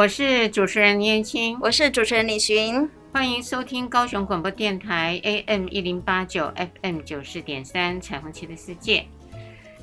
[0.00, 6.50] 我是主持人燕青，我是主持人李寻，欢迎收听高雄广播电台 AM 一零八九
[6.80, 9.04] FM 九四点三彩虹旗的世界。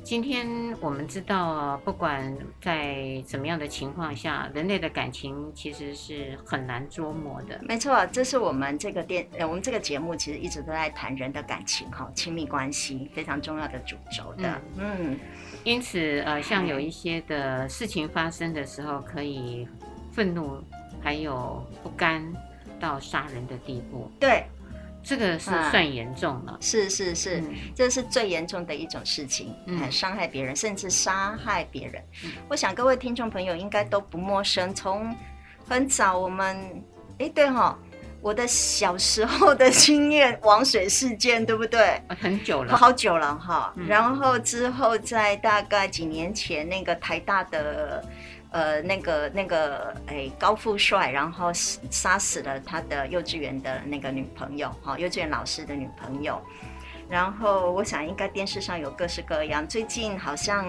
[0.03, 0.47] 今天
[0.81, 7.59] 我们知道，不管在怎么样的情况下，人类的感情其实是很难捉摸的。
[7.61, 14.59] 没错，这是我们这个电，我们这个节目其实一直都在谈人的感情哈，亲密关系非常重要的主轴的。
[14.77, 15.19] 嗯，嗯
[15.63, 19.67] 因此呃，像有一些的事情发生的时候，可以。
[20.17, 20.59] 愤怒，
[20.99, 22.25] 还有不甘
[22.79, 24.45] 到杀人的地步，对，
[25.03, 26.53] 这个是算严重了。
[26.53, 32.03] 啊、是是是，嗯、这是最严重的一种事情，嗯，伤害别人，甚至杀害别人。
[32.25, 35.15] 嗯、我想各位听众朋友应该都不陌生，从
[35.69, 36.83] 很早我们，
[37.19, 37.77] 哎，对哈、哦，
[38.19, 42.01] 我的小时候的经验，王水事件，对不对？
[42.19, 43.71] 很久了，好久了哈。
[43.77, 48.03] 嗯、然后之后在大概几年前，那个台大的。
[48.51, 56.41] 呃，那个那个，哎，高富帅，然后杀死了他的幼稚园的那个女朋友，哈，幼稚园老师的女朋友。
[57.09, 59.65] 然后我想，应该电视上有各式各样。
[59.67, 60.65] 最近好像，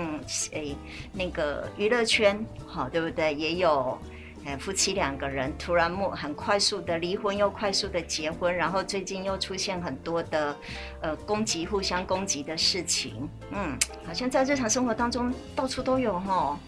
[0.53, 0.75] 哎，
[1.13, 3.35] 那个娱乐圈，哈，对不对？
[3.35, 3.99] 也有，
[4.45, 10.57] 哎，夫妻两个人突然莫很快速的离婚，又快速的结婚，然后最近又出现很多的，
[11.01, 13.29] 呃，攻击，互相攻击的事情。
[13.51, 16.59] 嗯，好像在日常生活当中到处都有，哈。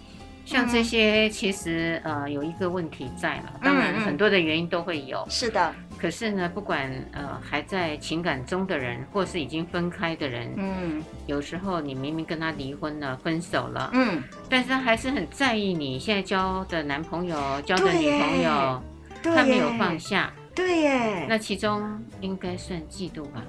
[0.44, 5.24] 像这些，其实呃有一个问题在了，当然很多的原因都会有。
[5.28, 18.82] 是的，可是呢，不管呃还在情感中的人，或是已经分开的人，嗯，有时候你明明跟他离婚了、分手了，嗯，但是他还是很在意你现在交的男朋友、交的女朋友，
[19.22, 20.32] 他没有放下。
[20.52, 23.42] 对耶，那其中应该算嫉妒吧？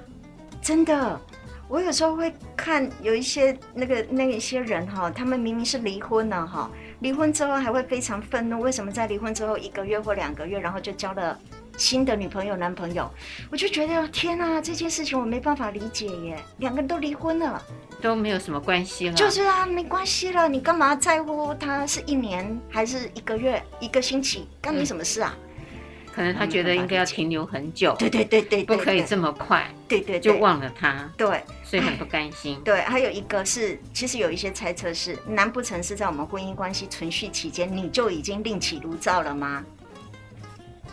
[0.60, 1.20] 真的。
[1.72, 11.38] 我有时候会看有一些那个那一些人哈，他们明明是离婚了哈，离婚之后还会非常愤怒，为什么在离婚之后一个月或两个月，然后就交了
[11.78, 13.10] 新的女朋友男朋友？
[13.50, 17.62] 我就觉得天哪，这件事情我没办法理解耶，两个人都离婚了，
[18.02, 25.34] 都没有什么关系了，就是啊，没关系了，你干嘛在乎他是一年还是一个月、一个星期，干你什么事啊？
[25.38, 25.48] 嗯
[26.14, 32.60] 可能他觉得应该要停留很久，对对对对，不可以这么快，对对，就忘了他，对，所以很不甘心。
[32.62, 39.64] 对，还有一个是，其实有一些猜测是，难不成是在我们婚姻关系存续期间，你就已经另起炉灶了吗？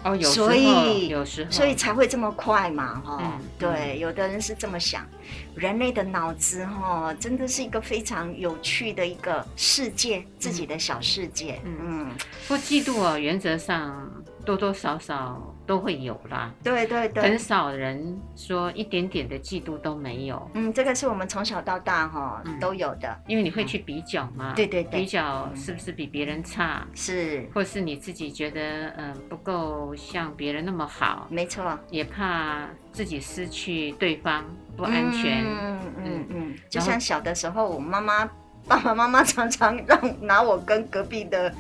[0.03, 5.05] 哦，有时候，所以有时候，所以才会这么快嘛，哈、嗯，对，有的人是这么想。
[5.53, 11.59] 人类的脑子，哈，真的是一个非常有趣的一个世界，自己的小世界。
[11.65, 12.11] 嗯，嗯
[12.47, 14.09] 不嫉妒哦，原则上。
[14.45, 20.49] 多多少少都会有啦，对对对，很少人说一点点的嫉妒都没有。
[20.55, 34.43] 嗯，这个是我们从小到大哈、嗯、都有的，因为你会去比较嘛，对对对，比较是不是比别人差，是，或是你自己觉得嗯、呃、不够像别人那么好，没错，也怕自己失去对方
[34.75, 38.27] 不安全，嗯嗯嗯，就像小的时候，我妈妈。
[38.69, 41.51] 爸爸妈妈常常让拿我跟隔壁的，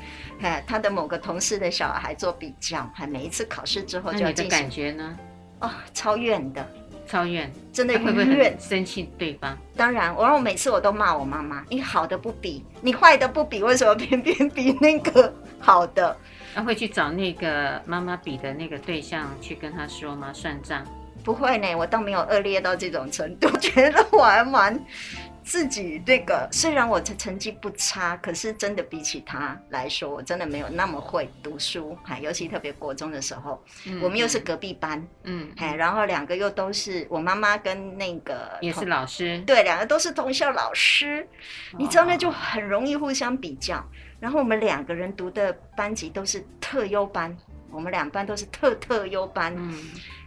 [0.41, 5.17] 哎，他的某个同事的小孩做比较，还每一次考试之后就要进感觉呢？
[5.59, 6.63] 哦，超远的，
[7.07, 9.57] 超远，真的会不会很生气对方？
[9.75, 16.15] 当然，我让我每次我都骂我妈妈，你好的不比，你坏的不比，为什么偏偏比那个好的？
[16.53, 20.31] 那会去找那个妈妈比的那个对象去跟他说吗？
[20.31, 20.85] 算账？
[21.23, 24.79] 不会呢，我倒没有恶劣到这种程度， 觉得我还蛮。
[25.49, 31.97] 自己这个虽然我的成绩不差，可是真的比起他来说，我真的没有那么会读书。
[32.03, 41.27] 哈，尤其特别国中的时候，嗯、我们又是隔壁班，嗯，哎，然后两个又都是我妈妈跟那个也是老师，对，两个都是同校老师，
[41.73, 43.83] 哦、你知道那就很容易互相比较。
[44.19, 47.35] 然后我们两个人读的班级都是特优班，
[47.71, 49.73] 我们两班都是特特优班，嗯，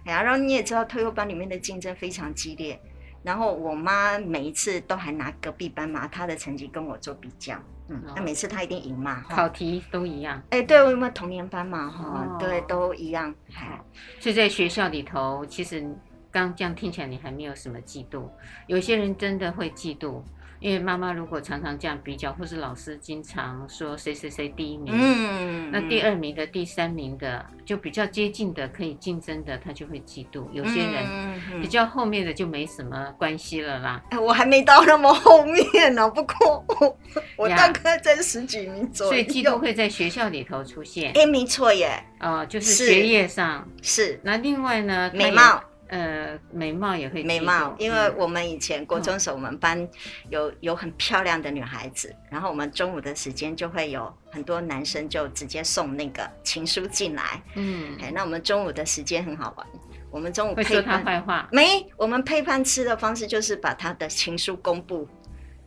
[0.04, 2.76] 然后你也知道特优班里面的竞争非常激烈。
[3.22, 7.56] 然后我妈每一次都还拿隔壁班嘛，她的成绩跟我做比较，
[7.88, 10.42] 嗯，那、哦、每次她一定赢嘛，考题都一样。
[10.50, 13.34] 哎，对，我们同年班嘛，哈、哦，对，都一样。
[13.52, 13.84] 好，
[14.18, 15.86] 所以在学校里头，其实
[16.30, 18.28] 刚这样听起来，你还没有什么嫉妒。
[18.66, 20.22] 有些人真的会嫉妒，
[20.62, 30.44] 因为妈妈如果常常这样比较，或是老师经常说谁谁谁第一名，嗯，那第二名的、第三名的就比较接近的、可以竞争的，他就会嫉妒。
[30.52, 34.00] 有些人比较后面的就没什么关系了啦。
[34.10, 36.98] 哎，我还没到那么后面呢，不过我，
[37.36, 39.12] 我大概在十几名左右。
[39.12, 41.12] 所以嫉妒会在学校里头出现。
[41.16, 42.00] 哎，没错耶。
[42.20, 44.02] 哦，就是学业上是。
[44.02, 45.62] 是那另外呢，美貌。
[45.92, 49.86] 呃，美貌也会美貌，因为我们以前国中时候，我们班
[50.30, 57.42] 有有很漂亮的女孩子，嗯、然后我们中午的时间就会有很多男生就直接送那个情书进来。
[57.56, 59.66] 嗯，哎，那我们中午的时间很好玩，
[60.10, 61.46] 我们中午会说他坏话？
[61.52, 65.06] 没，我们配饭吃的方式就是把他的情书公布。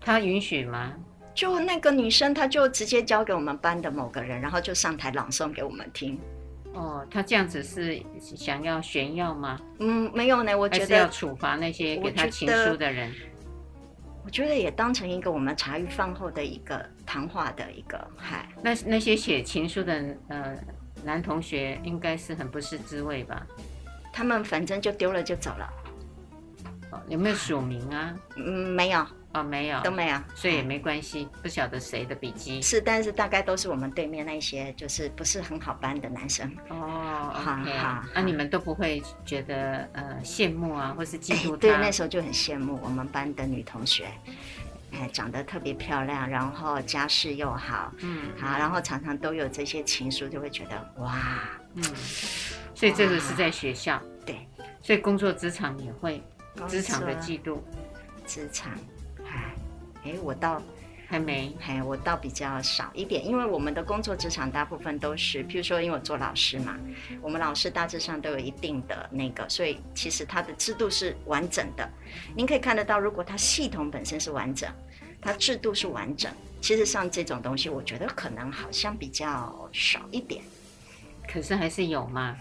[0.02, 0.94] 他允许吗？
[1.36, 6.20] 就那个女生，她就直接交给我们班的某个人，然后就上台朗诵给我们听。
[6.76, 9.60] 哦，他这样子是想要炫耀吗？
[9.80, 13.12] 嗯，没有呢，我觉得要处罚那些给他情书的人。
[14.24, 18.50] 我觉得也当成一个我们茶余饭后的一个谈话的一个嗨。
[18.62, 20.58] 那那些写情书的呃
[21.04, 23.46] 男同学应该是很不是滋味吧？
[24.12, 25.74] 他们反正就丢了就走了。
[26.92, 28.16] 哦，有没有署名啊？
[28.36, 29.06] 嗯，没有。
[29.36, 32.62] 哦，没有，都没有，所以也没关系，不晓得谁的笔记。
[32.62, 36.50] 是，但是大概都是我们对面那些就是不是很好班的男生。
[36.70, 37.32] 哦。
[37.36, 41.58] 好好，那你们都不会觉得呃羡慕啊，或是嫉妒他？
[41.58, 44.08] 对，那时候就很羡慕我们班的女同学，
[44.94, 51.14] 哎，长得特别漂亮，然后家世又好，嗯，好，然后常常都有这些情书，就会觉得哇，
[51.74, 51.84] 嗯，
[52.74, 54.48] 所以这个是在学校，对，
[54.82, 56.24] 所以工作职场也会
[56.70, 57.60] 职场的嫉妒，
[58.26, 58.72] 职场。
[60.06, 60.62] 哎，我倒
[61.08, 66.78] 还没，哎，我倒比较少一点，因为我们的工作职场大部分都是，譬如说，因为我做老师嘛，
[67.22, 71.88] 我们老师大致上都有一定的那个，所以其实它的制度是完整的。
[72.36, 74.70] 您可以看得到，如果它系统本身是完整，
[75.22, 80.42] 它制度是完整，其实像这种东西，我觉得可能好像比较少一点。
[81.32, 82.36] 可是还是有嘛？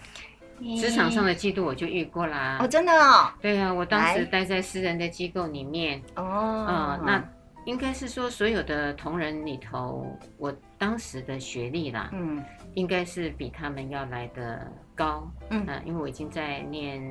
[0.79, 2.57] 职场上的嫉妒我就遇过啦。
[2.61, 3.31] 哦，真的哦。
[3.41, 6.01] 对啊，我当时待在私人的机构里面。
[6.15, 6.65] 哦。
[6.67, 7.29] 嗯，那
[7.65, 12.43] 应该是说所有的同仁里头，我当时的学历啦，嗯，
[12.75, 15.29] 应该是比他们要来的高。
[15.49, 15.65] 嗯。
[15.83, 17.01] 因为我已经在念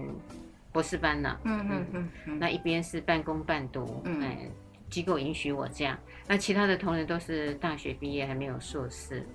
[0.73, 1.41] 博士班了。
[1.45, 2.39] 嗯嗯嗯，嗯。
[2.39, 4.01] 那一边是半工半读。
[4.05, 4.23] 嗯。
[4.23, 4.49] 哎，
[4.89, 5.99] 机构允许我这样。
[6.27, 9.27] 那其他的同仁都是大学毕业，还没有硕士。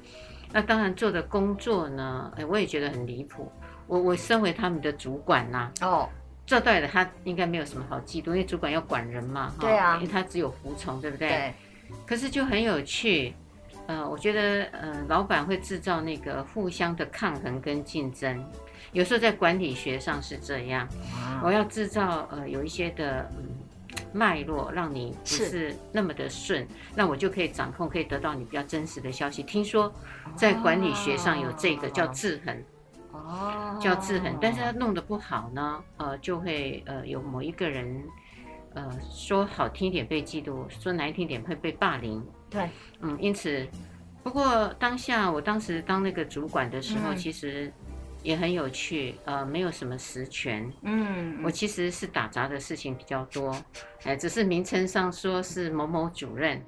[0.52, 3.52] 那当然做的工作呢，哎，我也觉得很离谱。
[3.88, 6.10] 我我身为他们的主管啦、啊，哦，
[6.50, 11.30] 这对的他应该没有什么好嫉妒，因为主管要管人嘛，对啊，因为他只有服从，对不对？
[11.30, 11.54] 对。
[12.08, 13.36] 可是就很有趣，
[13.86, 18.44] 呃，我觉得呃，老板会制造那个互相的抗衡跟竞争，
[18.94, 20.88] 有时候在管理学上是这样。
[21.14, 23.46] 哇我要制造呃有一些的嗯
[24.12, 29.44] 脉络，让你不是那么的顺，那我就可以掌控，可以得到你比较真实的消息。
[29.44, 29.94] 听说
[30.36, 32.64] 在管理学上有这个叫制衡。
[33.28, 38.04] 哦，叫制衡，但是他弄得不好呢，呃，就会呃有某一个人，
[38.74, 42.26] 呃，说好听一点被嫉妒，说难听点会被霸凌。
[42.50, 42.70] 对，
[43.02, 43.68] 嗯，因此，
[44.24, 47.72] 不过当下我当时当那个主管的时候，嗯、其实
[48.24, 50.72] 也很有趣，呃，没有什么实权。
[50.82, 53.52] 嗯，我其实是打杂的事情比较多，
[54.04, 56.62] 哎、呃，只是名称上说是某某主任，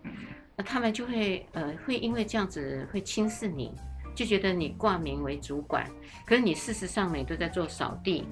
[0.55, 3.73] 那他们就会呃会因为这样子会轻视你。
[4.15, 5.85] 就觉得你挂名为主管，
[6.25, 8.27] 可是你事实上你都在做扫地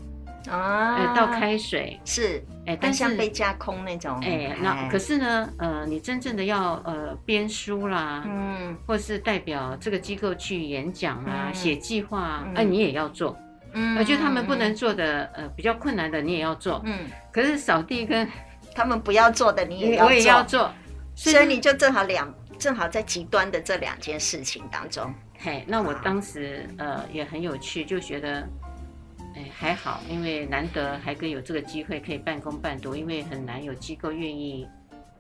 [0.50, 13.38] 啊，呃，倒开水是，哎，但像被架空那种，哎，那可是呢，呃，你真正的要呃编书啦，嗯，或是代表这个机构去演讲啊，写计划，哎，你也要做，
[13.74, 18.27] 嗯，我觉得他们不能做的，呃，比较困难的你也要做，嗯，可是扫地跟
[18.74, 20.72] 他们不要做的你也要做，我也要做，
[21.15, 25.13] 所以你就正好两正好在极端的这两件事情当中。
[25.41, 28.46] 嘿，那我当时呃也很有趣，就觉得，
[29.36, 34.67] 哎还好，因为难得还可以有这个机会可以半工半读，因为很难有机构愿意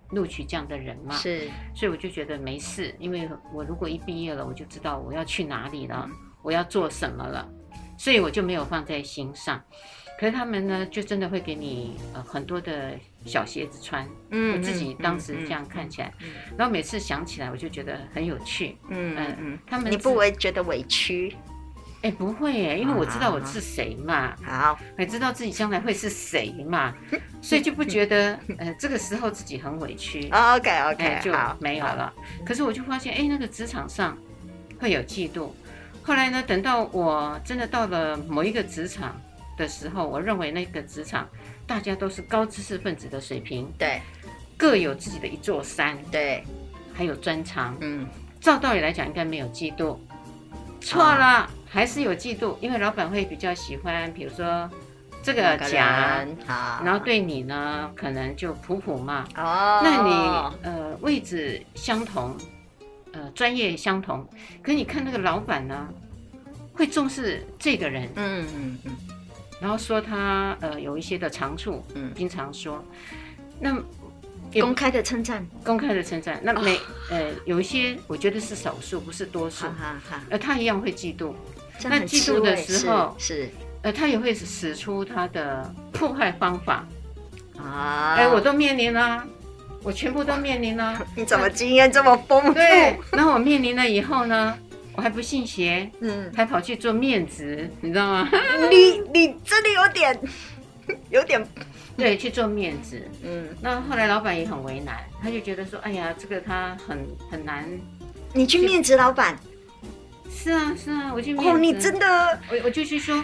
[0.09, 1.15] 录取这样的人嘛。
[1.15, 6.09] 是，所以我就觉得没事，因为我如果一毕业了，我就知道我要去哪里了，
[6.43, 7.49] 我要做什么了，
[7.97, 9.63] 所以我就没有放在心上。
[10.19, 12.91] 可是他们呢，就真的会给你呃很多的
[13.25, 14.05] 小鞋子穿。
[14.31, 18.75] 嗯，我自己当时这样看起来，嗯嗯、然后每次想起来，我就觉得很有趣。
[18.89, 21.33] 嗯嗯嗯，他们你不会觉得委屈？
[22.01, 24.35] 哎，不会哎，因为我知道我是谁嘛。
[24.43, 26.93] 好，也知道自己将来会是谁嘛，
[27.41, 30.27] 所以就不觉得呃这个时候自己很委屈。
[30.31, 32.13] OK OK，就没有了。
[32.45, 34.17] 可是我就发现，哎，那个职场上
[34.81, 35.49] 会有嫉妒。
[36.03, 39.15] 后来呢，等到我真的到了某一个职场。
[39.59, 41.27] 的时候，我认为那个职场
[41.67, 44.01] 大家都是高知识分子的水平，对，
[44.57, 46.43] 各有自己的一座山，对，
[46.95, 47.75] 还有专长。
[47.81, 48.07] 嗯，
[48.39, 49.97] 照道理来讲，应该没有嫉妒。
[50.79, 54.69] 错了，啊、还是有嫉妒，因为老板会比较喜欢，比如说
[55.21, 56.25] 这个甲，
[56.81, 59.27] 然后对你呢，可能就普普嘛。
[59.35, 60.11] 哦，那你
[60.63, 62.33] 呃位置相同，
[63.11, 64.25] 呃专业相同，
[64.63, 65.87] 可是你看那个老板呢，
[66.73, 68.09] 会重视这个人。
[68.15, 68.91] 嗯嗯嗯，
[69.59, 72.83] 然后说他呃有一些的长处，嗯，经常说，
[73.59, 73.75] 那。
[74.59, 76.39] 公开的称赞，公开的称赞。
[76.41, 76.79] 那每、哦、
[77.11, 79.67] 呃有一些，我觉得是少数，不是多数。
[80.27, 81.35] 呃，他一样会嫉妒。
[81.83, 83.49] 那嫉妒的时候是，是
[83.83, 86.83] 呃，他也会使出他的迫害方法。
[87.59, 89.23] 啊，哎，我都面临了，
[89.83, 90.99] 我全部都面临了。
[91.15, 92.53] 你怎么经验这么丰富？
[92.53, 94.57] 对，然后我面临了以后呢，
[94.99, 98.29] 我还不信邪，嗯，还跑去做面子，你知道吗？
[98.69, 100.19] 你你真的有点，
[101.09, 101.41] 有点。
[101.95, 106.99] 对，去做面子，嗯，那后来老板也很为难，他就觉得说，哎呀，这个他很
[107.31, 107.65] 很难。
[108.33, 109.39] 你去面子老板？
[110.29, 111.49] 是啊，是啊，我去面子。
[111.49, 112.39] 哦，你真的？
[112.51, 113.23] 我我就去说，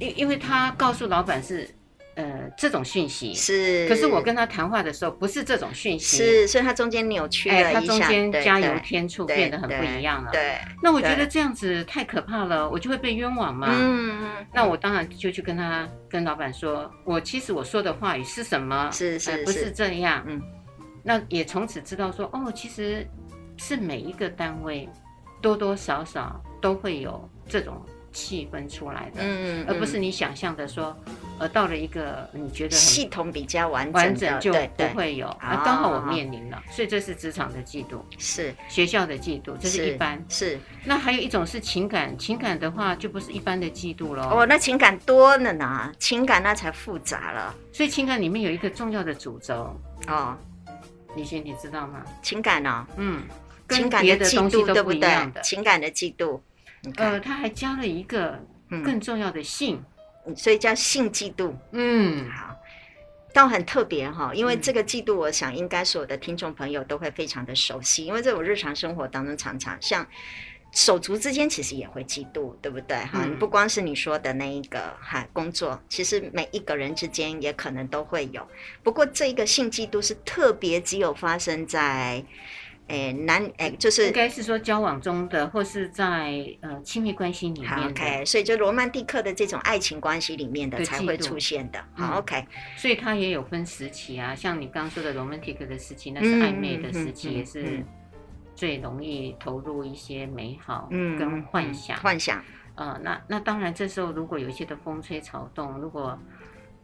[0.00, 1.68] 因因为他告诉老板是。
[2.18, 10.32] 呃，这种讯息是，可是我跟他谈话的时候不是这种讯息，是，所以他中间扭曲了一下，他中间加油添醋，变得很不一样了。
[10.32, 13.68] 对，那我觉得这样子太可怕了，我就会被冤枉嘛。
[13.70, 18.90] 嗯，那我当然就去跟他跟老板说，我其实我说的话语是什么？
[18.90, 20.24] 是是，不是这样。
[20.26, 20.42] 嗯，
[21.04, 23.06] 那也从此知道说，哦，其实
[23.56, 24.88] 是每一个单位
[25.40, 27.80] 多多少少都会有这种。
[28.18, 30.96] 气氛出来的，嗯，而不是你想象的说，
[31.38, 35.28] 呃，到了一个你觉得系统比较完整，完整就不会有。
[35.28, 40.20] 啊，刚好我面临了，所以这是职场的嫉妒，是学校的嫉妒，这是一般。
[40.28, 44.28] 是，那还有一种是情感，情感的话就不是一般的嫉妒了。
[44.30, 47.54] 哦，那情感多了呢，情感那才复杂了。
[47.72, 50.36] 所以情感里面有一个重要的主轴哦，
[51.14, 52.02] 李欣你知道吗？
[52.20, 52.84] 情感呢？
[52.96, 53.22] 嗯，
[53.68, 55.32] 情感的嫉妒对不对？
[55.44, 56.40] 情感的嫉妒。
[56.96, 58.38] 呃，他还加了一个
[58.84, 59.82] 更重要的信，
[60.26, 61.52] 嗯、所以叫信嫉妒。
[61.72, 62.56] 嗯，好，
[63.34, 70.06] 倒很特别哈，因为这个嫉妒，我想应该所有的听众朋友都会非常的熟悉，因为在我日常生活当中，常常像
[70.72, 72.96] 手足之间其实也会嫉妒，对不对？
[72.98, 78.46] 哈、嗯，不光是你说的那一个哈工作，其实每一个人之间也可能都会有。
[78.84, 82.24] 不过这一个性嫉妒是特别只有发生在。
[82.88, 97.84] 哎，男哎，就是应该是说交往中的，或是在呃亲密关系里面的，OK，所以就罗曼蒂克的这种爱情关系里面的才会出现的，好，OK，所以它也有分时期啊，像你刚刚说的罗曼蒂克的时期，那是暧昧的时期，也是
[98.54, 102.42] 最容易投入一些美好跟幻想，幻想，
[102.74, 106.18] 呃，那那当然这时候如果有一些的风吹草动，如果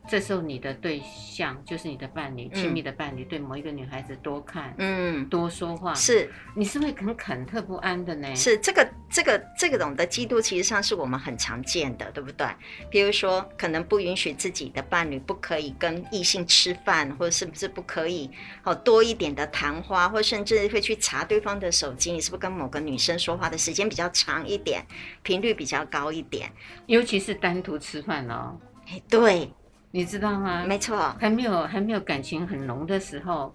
[0.07, 8.35] 这时候你的对象就是你的伴侣，亲密的伴侣，对某一个女孩子多看，嗯，多说话，是，你是会很忐忑不安的呢？
[8.37, 12.47] 是这个这个这个种的嫉妒，其实上是我们很常见的，对不对？
[12.91, 18.31] 比如说，可能不允许自己的伴侣不可以跟异性吃饭，或者是不是不可以
[18.63, 24.85] 哦多一点的谈话，或甚至会去查对方的手机，你是不是跟某个女生说话的时间比较长一点，
[25.23, 26.53] 频率比较高一点？
[26.87, 29.49] 尤其是单独吃饭哦，哎，对。
[29.95, 30.65] 你知道吗？
[30.67, 33.53] 没错，还没有还没有感情很浓的时候，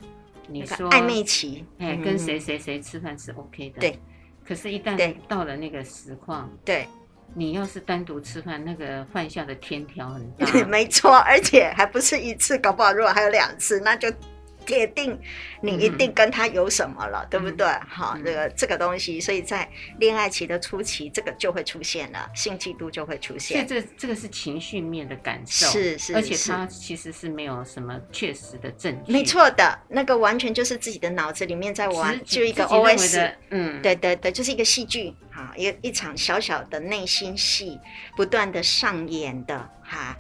[0.48, 3.82] 你说暧昧期，哎，跟谁谁谁吃饭是 OK 的。
[3.82, 4.00] 对，
[4.48, 6.88] 可是，一旦到了那个实况，对，
[7.34, 10.50] 你要是单独吃饭，那个犯下的天条很大。
[10.66, 14.10] 没错，而且还不是一次，搞不好如果还有两次，那就。
[14.70, 15.20] 铁定，
[15.64, 17.66] 你一定跟他有什么了，嗯、对不对？
[17.88, 23.68] 好、嗯，这个这个东西，所以在恋爱期的初期，这个就会出现了，性嫉妒就会出现。
[23.68, 29.12] 所以这这个是情绪面的感受，是是，而且他其实是没有什么确实的证据。
[29.12, 37.80] 没错的，那个完全就是自己的脑子里面在玩，就一个 OS，嗯，对对对，就是一个戏剧，哈，一一场小小的内心戏，
[38.16, 40.16] 不断的上演的，哈。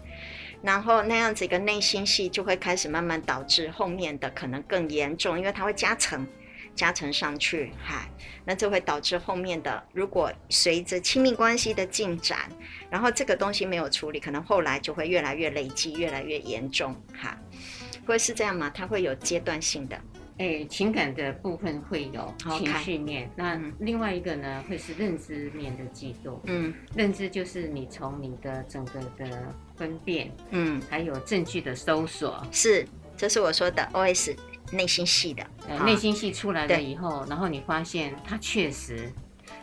[0.61, 6.27] 然后那样子一个内心戏就会开始慢慢导致后面的可能更严重，因为它会加成，
[6.75, 8.07] 加成上去，哈，
[8.45, 12.49] 那这会导致后面的如果随着亲密关系的进展，
[12.89, 17.37] 然后这个东西没有处理，可能后来就会越来越累积，越来越严重，哈，
[18.05, 18.69] 会是这样吗？
[18.69, 19.99] 它会有阶段性的。
[20.39, 26.39] 哎，情感的部分会有情绪面.那另外一个呢，会是认知面的嫉妒。
[26.45, 34.36] 嗯，认知就是你从你的整个的分辨，嗯，还有证据的搜索，是，这是我说的 OS
[34.74, 35.43] 内心戏的。
[35.69, 39.09] 呃，内心戏出来了以后，然后你发现他确实。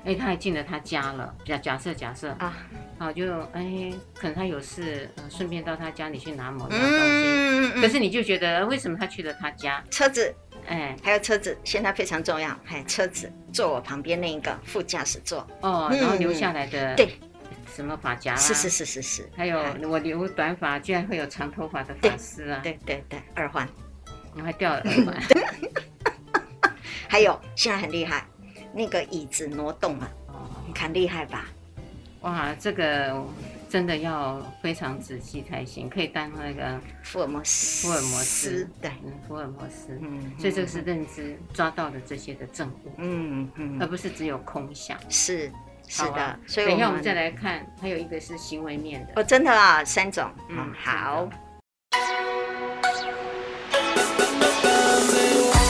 [0.04, 1.34] 哎，他还进了他家了。
[1.44, 2.56] 假假设假设啊，
[2.96, 6.94] 好就哎，可能他有事，呃顺便到他家里去拿某样东西。
[6.94, 7.82] 嗯嗯。
[7.82, 9.82] 可是你就觉得为什么他去了他家？
[9.90, 10.32] 车子，
[10.68, 12.56] 哎，还有车子，现在非常重要。
[12.68, 15.44] 哎，车子坐我旁边那一个副驾驶座。
[15.60, 17.18] 哦，然后留下来的对，
[17.76, 18.34] 什么发夹？
[18.36, 19.30] 是是是是是。
[19.36, 22.60] 还有我留短发，居然会有长头发的发丝啊！
[22.62, 23.68] 对对对，耳环，
[24.34, 25.14] 我还掉了耳环。
[27.06, 28.26] 还有现在很厉害。
[28.72, 30.10] 那个椅子挪动了，
[30.66, 31.46] 你看厉害吧？
[32.22, 33.24] 哇，这个
[33.70, 37.86] 真的要非常仔细才行，可以当那个福尔摩斯。
[37.86, 38.90] 福尔摩斯，对，
[39.26, 39.98] 福尔摩斯。
[40.02, 44.98] 嗯，所以这个是认知抓到的这些的证物，嗯嗯，而不是只有空想。
[45.08, 45.50] 是
[45.88, 49.12] 是的，所以等一下我们再来看，还有一个是行为面的。
[49.16, 50.28] 哦，真的啊，三种。
[50.50, 51.28] 嗯，好。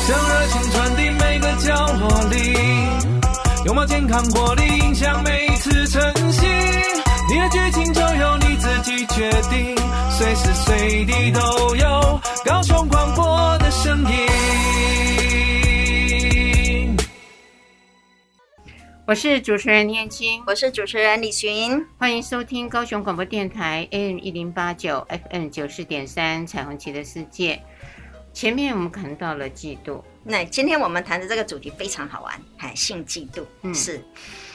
[0.09, 2.55] 将热情传递每个角落里。
[3.67, 6.01] 拥抱健康活力，影响每一次晨
[6.33, 6.47] 曦。
[7.29, 9.77] 你的剧情就由你自己决定，
[10.11, 14.76] 随时随地都有高雄广播的声音。
[19.07, 27.63] 我是主持人念青，我是主持人李寻，欢迎收听高雄广播电台 AM 一零八九 FM 九四点三彩虹旗的世界。
[28.33, 30.03] 前面我们谈到了嫉妒。
[30.25, 34.05] 那今天我们谈的这个主题非常好玩，哎，性嫉妒，嗯，是，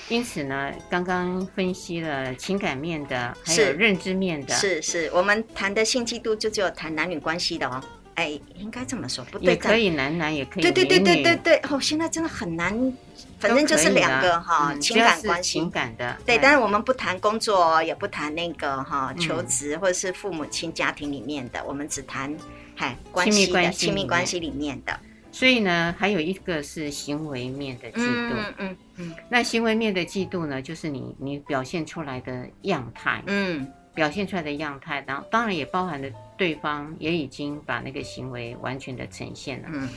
[0.09, 7.81] 因此呢，刚刚分析了情感面的，还有认知面的，是是，我们谈的性嫉妒就只有谈男女关系的哦，
[8.15, 12.93] 哎，应该这么说，不对，也可以男男也可以，对对对对对对，哦，现在真的很难，
[13.41, 22.33] 反正就是两个哈，情感关系，情感的，对，但是我们不谈工作，也不谈那个哈求职或者是父母亲家庭里面的，我们只谈
[22.75, 24.97] 嗨关系的亲密关系里面的。
[25.31, 28.33] 所以呢，还有一个是行为面的嫉妒。
[28.33, 29.15] 嗯嗯嗯。
[29.29, 33.23] 那行为面的嫉妒呢，就是你你表现出来的样态。
[33.25, 33.65] 嗯。
[33.93, 36.07] 表现出来的样态，然后当然也包含了
[36.37, 39.67] 对方也已经把那个行为完全的呈现了。
[39.71, 39.89] 嗯。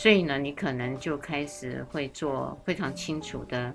[0.00, 3.74] 所以呢，你可能就开始会做非常清楚的，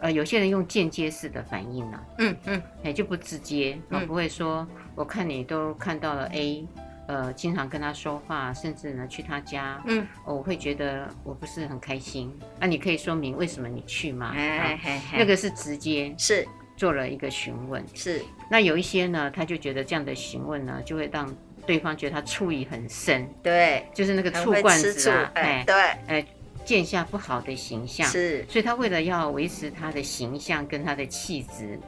[0.00, 2.00] 呃，有些人用间接式的反应呢。
[2.16, 2.62] 嗯嗯。
[2.82, 6.66] 也就不直接，啊，不会说，我看你都看到了 A。
[7.06, 12.34] 呃，经常跟他说话，甚至呢去他家，嗯，我会觉得我不是很开心。
[12.58, 14.32] 那你可以说明为什么你去吗？
[14.34, 18.22] 哎哎，那个是直接是做了一个询问，是。
[18.50, 21.34] 那有一些呢，他就觉得这样的询问呢，就会让
[21.68, 25.74] 对方觉得他醋意很深，对，就是那个醋罐子啊，哎，对，
[26.06, 26.26] 哎，
[26.64, 28.42] 见下不好的形象，是。
[28.48, 31.78] 所以他为了要维持他的形象跟他的气质，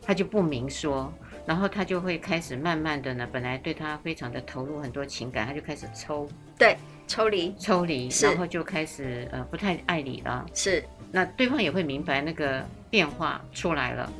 [0.00, 1.12] 他就不明说。
[1.44, 6.26] 然后他就会开始慢慢的呢，本来对他非常的投入很多情感，他就开始抽，
[6.58, 6.74] 对，
[7.06, 10.46] 抽离，抽离，然后就开始呃不太爱你了。
[10.54, 14.10] 是，那对方也会明白那个变化出来了，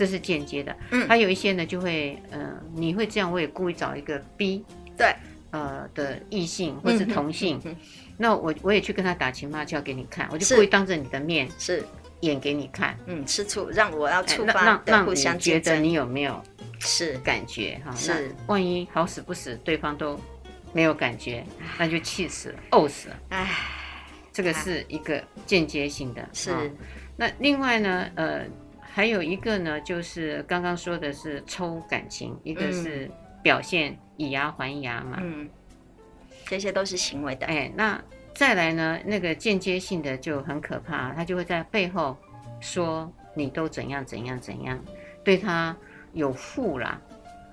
[0.00, 0.74] 这是间接的。
[0.92, 4.64] 嗯，还有一些呢就会呃你会这样，我也故意找一个 B，
[4.96, 5.14] 对，
[5.50, 7.76] 呃的异性或是同性，嗯、
[8.16, 11.84] 那我我也去跟他打情骂俏给你看，我就故意当着你的面是。
[12.20, 16.38] 演给你看，嗯，吃醋让我要触发让让你觉得你有没有？
[16.78, 17.16] 是。
[17.20, 18.30] 感觉哈，是。
[18.46, 20.20] 万一好死不死，对方都
[20.74, 21.42] 没有感觉，
[21.78, 23.16] 那就气死了，怄死了。
[23.30, 23.50] 哎，
[24.34, 26.28] 这个是一个间接性的。
[26.34, 26.70] 是，
[27.16, 28.44] 那另外呢，呃，
[28.92, 33.10] 还有一个呢，就是刚刚说的是抽感情，一个是
[33.42, 35.18] 表现以牙还牙嘛。
[35.20, 35.48] 嗯，
[36.46, 37.46] 这些都是行为的。
[37.46, 38.02] 哎，那
[38.34, 42.16] 再来呢，那个间接性的就很可怕，他就会在背后
[42.60, 44.78] 说你都怎样怎样怎样，
[45.24, 45.76] 对他。
[46.12, 47.00] 有负啦，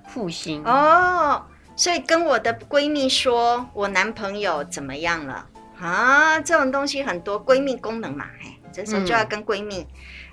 [0.08, 1.45] 负心哦，
[1.76, 5.47] 所以跟我的闺蜜说我男朋友怎么样了
[5.80, 6.39] 啊？
[6.39, 9.88] 这种东西很多，闺蜜功能嘛，哎，这时候就要跟闺蜜，嗯、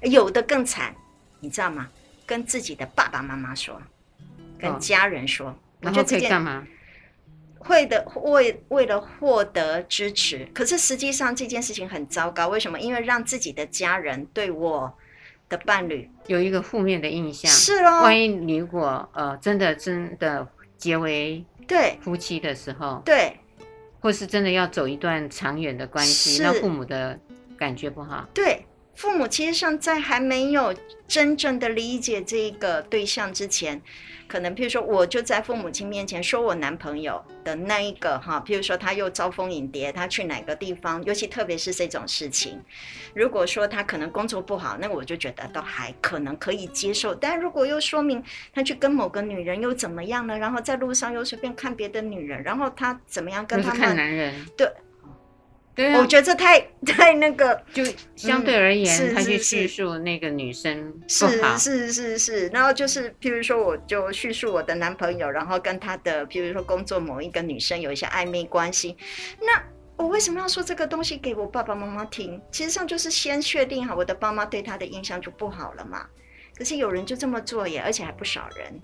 [0.05, 0.95] 有的更惨，
[1.41, 1.89] 你知道吗？
[2.25, 3.81] 跟自己的爸爸妈妈说，
[4.59, 6.67] 跟家人说，哦、然后可以干嘛？
[7.59, 12.79] 会的，为为了获得支持，可是实际上这件事情很糟糕，为什么？
[12.79, 14.95] 因为让自己的家人对我。
[15.47, 18.01] 的伴侣有一个负面的印象，是哦。
[18.03, 23.39] 万一你如果呃真的真的结为对夫妻的时候，对，
[24.01, 27.21] 或是真的要走一段长远的关系，那父母的
[27.59, 28.27] 感觉不好。
[28.33, 28.65] 对，
[28.95, 30.75] 父母其实上在还没有
[31.07, 33.81] 真正的理解这个对象之前。
[34.27, 42.59] 可能，譬如说，我就在父母亲面前说我男朋友的那一个哈，譬如说他又招蜂引蝶，他去哪个地方，尤其特别是这种事情，
[43.15, 47.15] 如果说他可能工作不好，那我就觉得都还可能可以接受。
[47.15, 50.37] 但如果又说明他去跟某个女人又怎么样呢？
[50.39, 53.79] 然后在路上又随便看别的女人，然后他怎么样跟他们？
[53.79, 54.35] 看男人。
[54.57, 54.67] 对，
[55.75, 57.85] 对啊，我觉得这太 太那个，就
[58.15, 61.27] 相对而言，嗯、他去叙述那个女生是
[61.59, 68.97] 是是是，然后就是，譬如说，我就叙述我的男朋友，然后跟他的，譬如说工作某一个女生有一些暧昧关系，
[69.41, 69.63] 那
[69.97, 72.41] 我为什么要说这个东西给我爸爸妈妈听？
[72.53, 76.07] 其实上就是先确定好我的爸妈对他的印象就不好了嘛。
[76.57, 78.81] 可是有人就这么做耶，而且还不少人。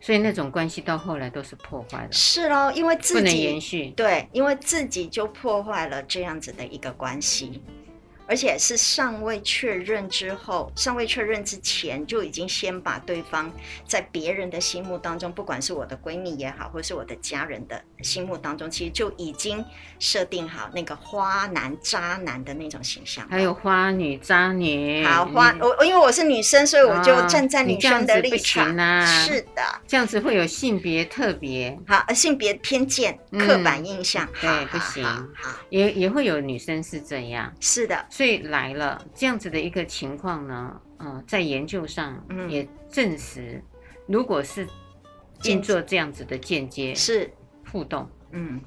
[0.00, 7.62] 所以那种关系到后来都是破坏了，是咯，因为自己不能延续，对，因为自己就破坏了这样子的一个关系。
[8.28, 13.50] 而且是尚未确认之后，尚未确认之前就已经先把对方
[13.86, 19.64] 在别人的心目当中，不管是我的闺蜜也好，或是我的家人的心目当中，其实就已经
[19.98, 23.26] 设定好那个花男渣男的那种形象。
[23.30, 25.02] 还有花女渣女。
[25.04, 28.76] 好花，我因为我是女生，所以我就站在女生的立场。
[28.76, 35.02] 哦啊、是的，这样子会有性别特别好，性别偏见、刻板印象，嗯、对，不行。
[35.02, 37.50] 好，也也会有女生是这样。
[37.60, 38.04] 是的。
[38.18, 43.62] 所以来了这样子的一个情况呢，呃，在研究上也证实，
[44.08, 44.66] 如果是
[45.44, 47.30] 运作这样子的间接是。
[47.70, 48.60] 互动，嗯，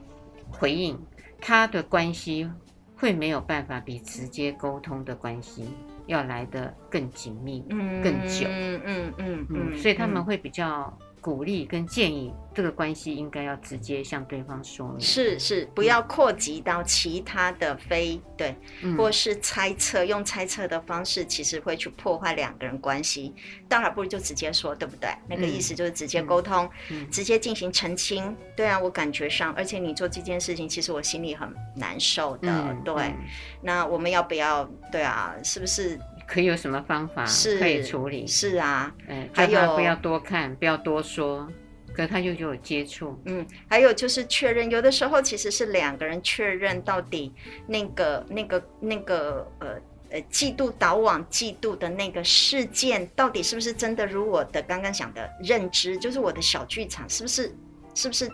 [0.49, 0.97] 回应，
[1.41, 2.49] 他的关系
[2.95, 5.67] 会没有办法比直接沟通的关系
[6.05, 10.97] 要来得更紧密，嗯，更久，嗯嗯嗯嗯，所以他们会比较。
[11.21, 23.35] 鼓励跟建议，这个关系应该要直接向对方说明，是是，不要扩及到其他的非对，嗯、或是猜测，用猜测的方式，其实会去破坏两个人关系。
[23.69, 25.09] 倒还不如就直接说，对不对？
[25.29, 28.35] 那个意思就是直接沟通，嗯、直接进行澄清。
[28.55, 32.49] 对啊，我感觉上，而且你做这件事情，其实我心里很难受的。
[32.49, 33.17] 嗯、对，嗯、
[33.61, 34.67] 那我们要不要？
[34.91, 35.99] 对啊，是不是？
[36.31, 37.25] 可以有什么方法
[37.59, 38.25] 可以处理？
[38.25, 41.45] 是，是啊，嗯，还有不要多看，不要多说，
[41.93, 43.21] 可他就就有接触。
[43.25, 47.33] 嗯，还有就是确认，有的时候其实是两个人确认到底
[47.67, 49.75] 那个那个那个呃
[50.11, 57.53] 呃嫉妒导往嫉妒的那个事件，到底是不是真的如我的刚刚想的认知，就是我的小剧场是不是
[57.93, 58.31] 是不是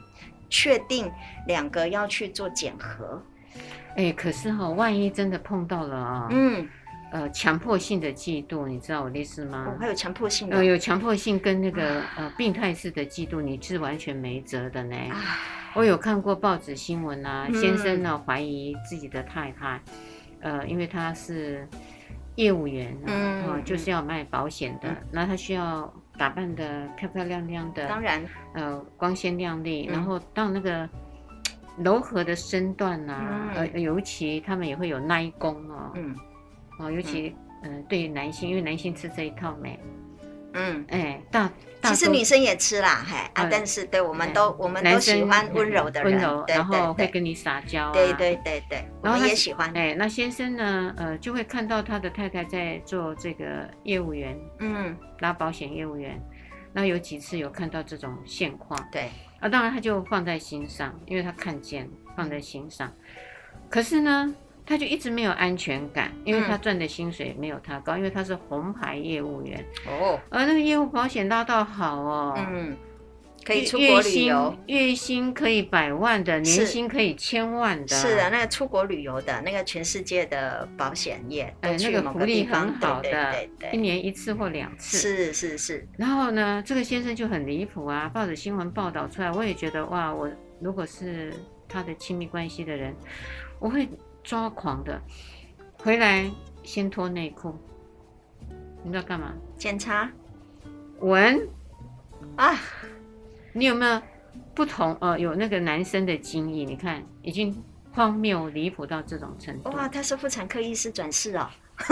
[0.52, 1.12] 确定
[1.48, 3.20] 两个要去做检核？
[3.96, 6.70] 哎，可是哈、哦，万一真的碰到了啊、哦，嗯。
[7.12, 9.66] 呃，强迫性的嫉妒，你知道我的意思吗？
[9.68, 14.96] 哦，还有强迫性的，呃，有强迫性跟那个呃病态式的嫉妒，你是完全没辙的呢。
[15.74, 19.80] 我有看过报纸新闻啊，嗯、先生呢怀疑自己的太太，
[20.42, 21.68] 呃，因为他是
[22.36, 28.22] 业务员啊，嗯呃、就是要卖保险的，那、嗯、他需要打扮的漂漂亮亮的，当然，
[28.54, 30.90] 呃，光鲜亮丽，嗯、然后到那个
[31.78, 35.92] 柔和的身段啊，嗯、呃，尤其他们也会有耐功哦。
[35.96, 36.14] 嗯
[36.78, 39.80] 哦，尤其嗯、呃，对于男性，因为男性吃这一套没，
[40.54, 49.72] 嗯，哎，大，大其实女生也吃啦，嘿啊，但是对，我们都我们都喜欢温柔的人，温柔，然后会跟你撒娇啊，对对对对，我们也喜欢。
[49.76, 56.22] 哎，那先生呢，呃，就会看到他的太太在做这个业务员，嗯，拉保险业务员，
[56.74, 59.10] 那有几次有看到这种现况，对，
[59.40, 62.92] 啊，当然他就放在心上，因为他看见放在心上，
[63.70, 64.36] 可是呢。
[64.68, 72.76] 他就一直没有安全感，因为他赚的薪水没有他高，嗯、因为他是红牌业务员哦，而那个业务保险拉到好哦，嗯，
[73.46, 85.88] 可以出国旅游，月薪可以百万的，年薪可以千万的，是的，那个出国旅游的那个全世界的保险业，哎，那个福利很好的，一年一次或两次，是是是。
[85.98, 91.34] 然后呢，这个先生就很离谱啊，报纸新闻报道出来，我也觉得哇，我如果是
[91.70, 92.94] 他的亲密关系的人，
[93.62, 93.88] 我会。
[94.28, 95.02] 抓狂的，
[95.82, 96.30] 回来
[96.62, 97.56] 先脱内裤，
[98.84, 99.34] 你知道干嘛？
[99.58, 100.12] 检查，
[101.00, 101.48] 闻
[102.36, 102.54] 啊！
[103.54, 104.02] 你有没有
[104.54, 104.98] 不同？
[105.00, 107.64] 呃，有那个男生的经历，你看已经
[107.94, 109.70] 荒谬离谱到这种程度。
[109.72, 111.48] 哇，他是妇产科医师转世哦，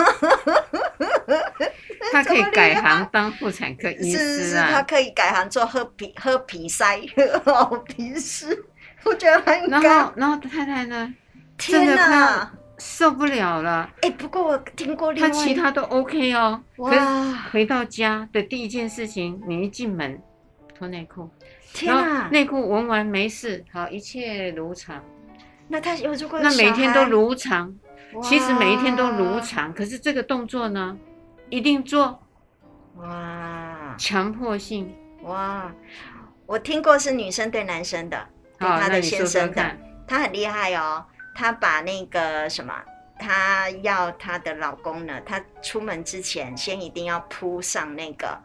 [2.12, 4.20] 他可以改行当妇产科医师啊！
[4.20, 7.00] 是是是，他可以改行做喝皮喝皮塞
[7.46, 8.66] 喝皮师，
[9.06, 9.70] 我觉得很。
[9.70, 11.14] 然后，然后太太呢？
[11.58, 13.90] 天哪，受不了了！
[14.02, 16.62] 哎，不过我听过另外，他其他都 OK 哦。
[16.78, 17.34] 哇！
[17.52, 20.22] 回到家的第一件事情，你一进门
[20.78, 21.30] 脱内裤，
[21.74, 22.28] 天哪！
[22.30, 25.02] 内裤闻完没事，好，一切如常。
[25.68, 27.74] 那他有如果那每天都如常，
[28.22, 30.98] 其实每一天都如常，可是这个动作呢，
[31.50, 32.20] 一定做。
[32.98, 33.96] 哇！
[33.98, 35.74] 强迫性哇！
[36.46, 38.28] 我听过是女生对男生的，
[38.60, 41.04] 对他的先生的，他很厉害哦。
[41.36, 42.74] 她把那个什么，
[43.20, 48.42] 她要她的老公呢，她出门之前先一定要铺上那个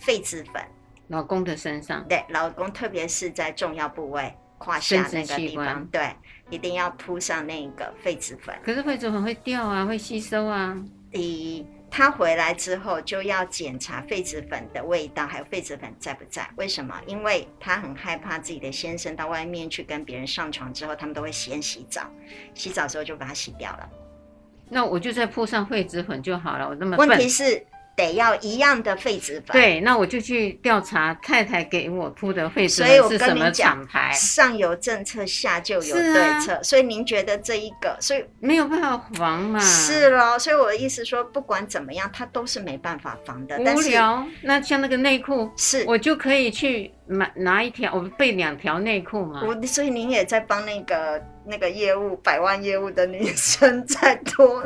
[0.00, 0.64] 痱子粉，
[1.08, 2.04] 老公的身上。
[2.08, 6.16] 对，老公特别是在重要部位，胯下那个地方，对，
[6.50, 8.56] 一定要铺上那个痱子粉。
[8.64, 10.76] 可是痱子粉会掉啊，会吸收啊。
[11.10, 16.48] 第他回来之后就要检查痱子粉的味道，还有痱子粉在不在？
[16.56, 16.98] 为什么？
[17.06, 22.10] 因为他很害怕自己的先生到外面去跟别人上床之后，他们都会先洗澡，
[22.54, 23.90] 洗澡之后就把它洗掉了。
[24.70, 26.66] 那我就再铺上痱子粉就好了。
[26.66, 27.62] 我那么问题是。
[27.94, 29.52] 得要一样的痱子粉。
[29.52, 34.10] 对，那我就去调查太太给我铺的痱子粉是什么厂牌。
[34.12, 36.54] 上有政策，下就有对策。
[36.54, 39.58] 啊、所以您觉得这一个，所以没有办法防嘛？
[39.60, 43.58] 是咯，所以我的意思说，不管怎么样，它都是没办法防的。
[43.58, 44.26] 无聊。
[44.42, 49.42] 那像那个内裤，是我就可以去买拿一条，我备两条内裤嘛。
[49.44, 54.64] 我所以您也在帮那个那个业务百万业务的女生在拖，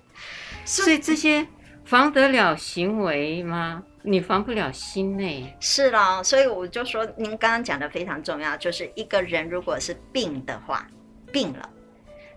[0.64, 1.46] 所以这些。
[1.94, 3.80] 防得了行为吗？
[4.02, 5.56] 你防不了心内。
[5.60, 10.84] 是啦，所以我就说，您刚刚讲的非常重要，就是一个人如果是病的话，
[11.30, 11.70] 病了，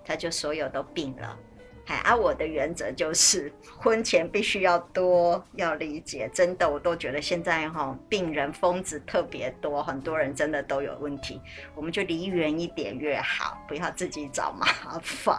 [0.05, 1.35] 他就所有都病了。
[1.87, 6.29] 哎，而我的原则就是，婚前必须要多要理解。
[6.31, 11.41] 真的，我都觉得现在哈，病人疯子特别多，很多人真的都有问题，
[11.73, 14.67] 我们就离远一点越好，不要自己找麻
[15.01, 15.35] 烦。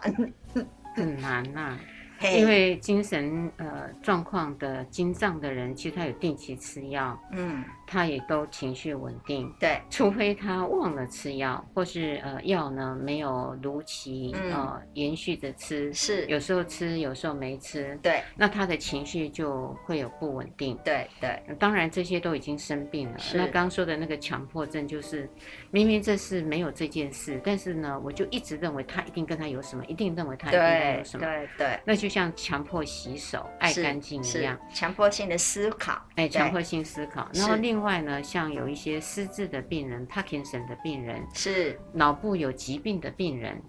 [0.96, 1.80] 很难呐、啊。
[2.22, 16.26] 因为精神呃状况的精障的人，其实他有定期吃药，嗯，他也都情绪稳定，对，除非他忘了吃药，或是呃药呢没有如期、嗯、呃延续着吃，是。
[16.26, 23.16] 有时候吃有时候没吃，对，那他的情绪就会有不稳定，对对，当然这些都已经生病了。
[23.34, 25.28] 那刚刚说的那个强迫症，就是
[25.70, 32.08] 明明这是没有这件事，但是呢，我就一直认为他一定跟他有什么，一定认为他一定有什么，对对，对，那就。
[32.08, 36.00] 就像强迫洗手、爱干净一样，强迫性的思考。
[36.14, 37.28] 哎，强迫性思考。
[37.34, 43.62] 然后另外呢，像有一些失智的病人、帕金森的病人，是脑部有疾病的病人，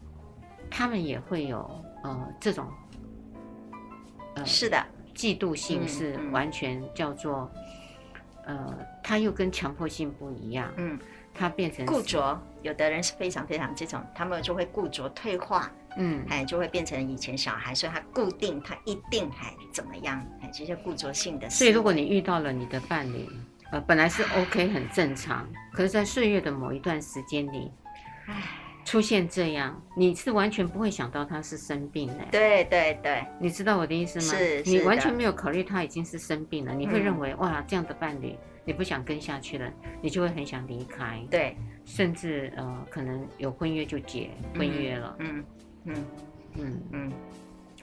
[0.72, 1.70] 他们也会有
[2.02, 2.66] 呃这种，
[4.36, 4.82] 呃，是的，
[5.14, 7.52] 嫉妒性是完全叫做，
[8.46, 10.98] 呃，他又跟强迫性不一样，嗯，
[11.40, 12.40] 他变成固着。
[12.62, 15.72] 有的人是非常非常这种，他们就会固着退化。
[15.98, 20.24] 嗯，哎，就会变成以前小孩，所以他固定，他一定还怎么样？
[20.42, 21.50] 哎，这些固着性的。
[21.50, 23.28] 所以，如果你遇到了你的伴侣，
[23.72, 27.72] 呃，本来是 OK 很正常，可是，在岁月的某一段时间里，
[28.28, 28.36] 哎，
[28.90, 32.26] 出现这样，你是完全不会想到他是生病的。
[32.32, 34.36] 对对对，你知道我的意思吗？
[34.36, 39.72] 是，你完全没有考虑他已经是生病了，你会认为、嗯、哇，这样的伴侣你不想跟下去了，
[40.02, 41.24] 你就会很想离开。
[41.30, 45.16] 对，甚至呃，可能有婚约就结婚约了。
[45.20, 45.38] 嗯。
[45.38, 45.46] 嗯
[45.86, 46.04] 嗯
[46.56, 47.14] 嗯嗯，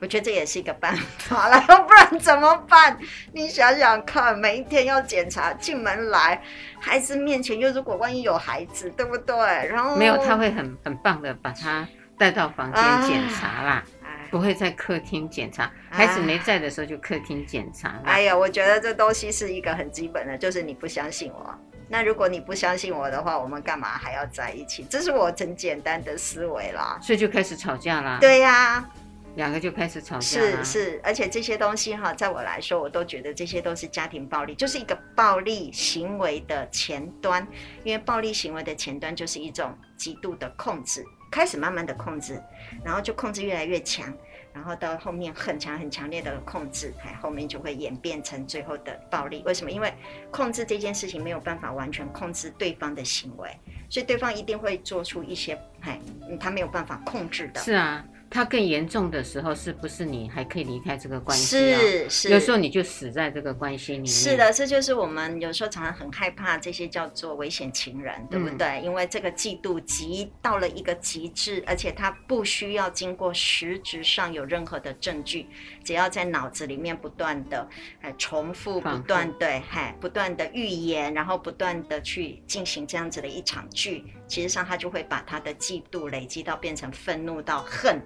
[0.01, 2.97] 我觉得这也是一个办法了，不然怎么办？
[3.33, 6.43] 你想想看，每一天要检查进门来，
[6.79, 9.37] 孩子面前又如果万一有孩子，对不对？
[9.69, 11.87] 然后没有，他会很很棒的把他
[12.19, 13.85] 带到房间检查啦，
[14.31, 15.71] 不会在客厅检查。
[15.91, 18.01] 孩子没在的时候就客厅检查。
[18.05, 21.55] 哎呀，我觉得这东西是一个很基本的，就是你不相信我。
[21.89, 24.85] 那如果你不相信我的话，我们干嘛还要在一起？
[24.91, 26.99] 这是我很简单的思维啦。
[27.01, 28.19] 所以就开始吵架啦。
[28.21, 28.91] 对呀、啊，
[29.37, 30.21] 两个就开始吵架。
[30.21, 37.47] 是是，而且这些东西哈，在我来说，我都觉得这些都是家庭暴力，就是一个暴力行为的前端。
[37.85, 42.43] 因为暴力行为的前端就是一种极度的控制，开始慢慢的控制，
[42.83, 44.13] 然后就控制越来越强。
[44.55, 49.43] 然后到后面很强很强烈的控制，哎，后面就会演变成最后的暴力。
[49.45, 49.71] 为什么？
[49.71, 49.93] 因为
[50.31, 53.51] 控制这件事情没有办法完全控制对方的行为，
[53.91, 56.01] 所以对方一定会做出一些，哎，
[56.41, 57.61] 他没有办法控制的。
[57.61, 58.03] 是啊。
[58.29, 61.57] 他更严重的时候，是不是你还可以离开这个关系？
[61.57, 64.07] 是是，有时候你就死在这个关系里面。
[64.07, 68.67] 是的，这就是我们有时候常常很害怕这些叫做危险情人，对不对？
[68.67, 75.47] 嗯、因为这个嫉妒极到了一个极致，而且他不需要经过实质上有任何的证据，
[75.85, 77.69] 只要在脑子里面不断的
[78.03, 84.05] 呃重复，不断对，嗨，不断的预言，然后不断的去进行这样子的一场剧。
[84.29, 88.03] 其实上，他就会把他的嫉妒累积到变成愤怒到恨，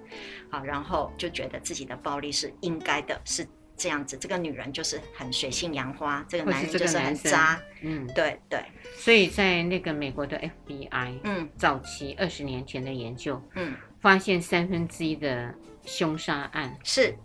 [0.49, 4.17] 好，然后就觉得自己的暴力是应该的，是这样子。
[4.17, 7.61] 这个女人就是很水性杨花，这个男人就是很渣。
[7.81, 8.63] 嗯，对对。
[8.95, 15.53] 所以在那个美国的 FBI，嗯，早期二十年前的研究，嗯，发现三分之一的
[15.85, 17.15] 凶杀案是，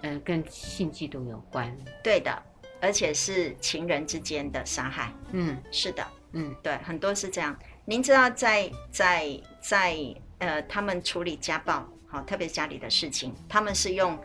[0.00, 1.76] 呃，跟性嫉妒有关。
[2.02, 2.42] 对的，
[2.80, 5.12] 而且是情人之间的杀害。
[5.32, 6.06] 嗯，是的。
[6.34, 7.54] 嗯，对，很多是这样。
[7.84, 9.28] 您知道在，在
[9.60, 14.18] 在在呃，他们处理家暴，好、哦，特别家里的事情，他们是用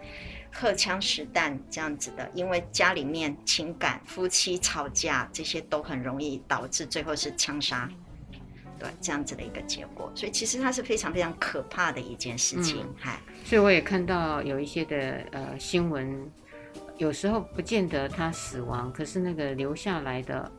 [0.51, 7.87] 荷枪实弹这样子的，因为家里面情感、夫妻吵架这些都很容易导致最后是枪杀。
[8.79, 12.83] 对，这样子的一个结果，所以其实它是非常非常可怕的一件事情。
[12.97, 16.27] 嗨、嗯，所以我也看到有一些的呃新闻，
[16.97, 20.51] 有时候不见得他死亡，可是那个留下来的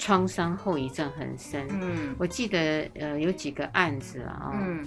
[0.00, 1.68] 创伤后遗症很深。
[1.70, 4.86] 嗯，我记得呃有几个案子啊，嗯，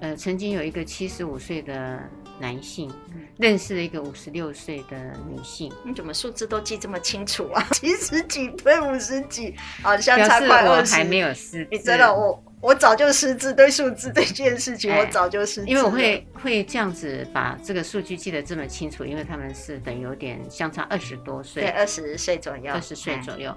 [0.00, 1.98] 呃曾经有一个七十五岁的。
[2.40, 2.90] 男性
[3.36, 7.62] 认识了一个五十六岁的女性，你怎么数字都记这么清楚啊？
[7.72, 10.94] 七十几对五十几，好像差快二十。
[10.94, 15.66] 我还没有失智，你真的我我早就失智，对数字这件事情我早就失智。
[15.66, 23.56] 因为我会会这样子把这个数据记得这么清楚，因为他们是等于有点相差二十多岁，对，二十岁左右，二十岁左右。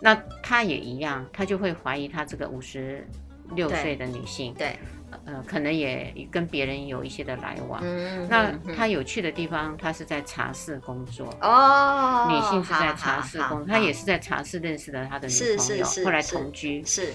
[0.00, 3.06] 那他也一样，他就会怀疑他这个五十
[3.54, 4.76] 六岁的女性，对。
[5.24, 7.80] 呃，可能也跟别人有一些的来往。
[7.82, 11.28] 嗯，那他有趣的地方，他是在茶室工作。
[11.40, 16.84] 哦，女性是在茶室工作，他也是在茶室认识了他的女朋友，后来同居。
[16.84, 17.12] 是，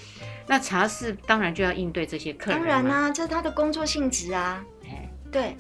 [0.47, 2.59] 那茶室当然就要应对这些客人。
[2.59, 4.63] 当然啦，这是他的工作性质啊。
[4.85, 5.55] 哎，对。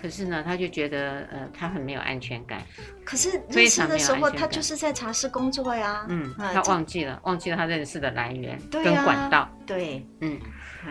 [0.00, 2.60] 可是呢，他就觉得呃，他很没有安全感。
[3.06, 6.04] 可是认识的时候，他就是在茶室工作呀。
[6.10, 9.48] 嗯，他忘记了，忘记了他认识的来源跟管道。
[9.64, 10.38] 对，嗯。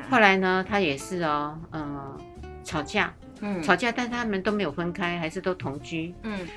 [0.10, 2.22] 后来呢，他也是哦，嗯、呃，
[2.64, 6.48] 吵架，嗯，吵架，但他们都没有分开，还是都同居，嗯，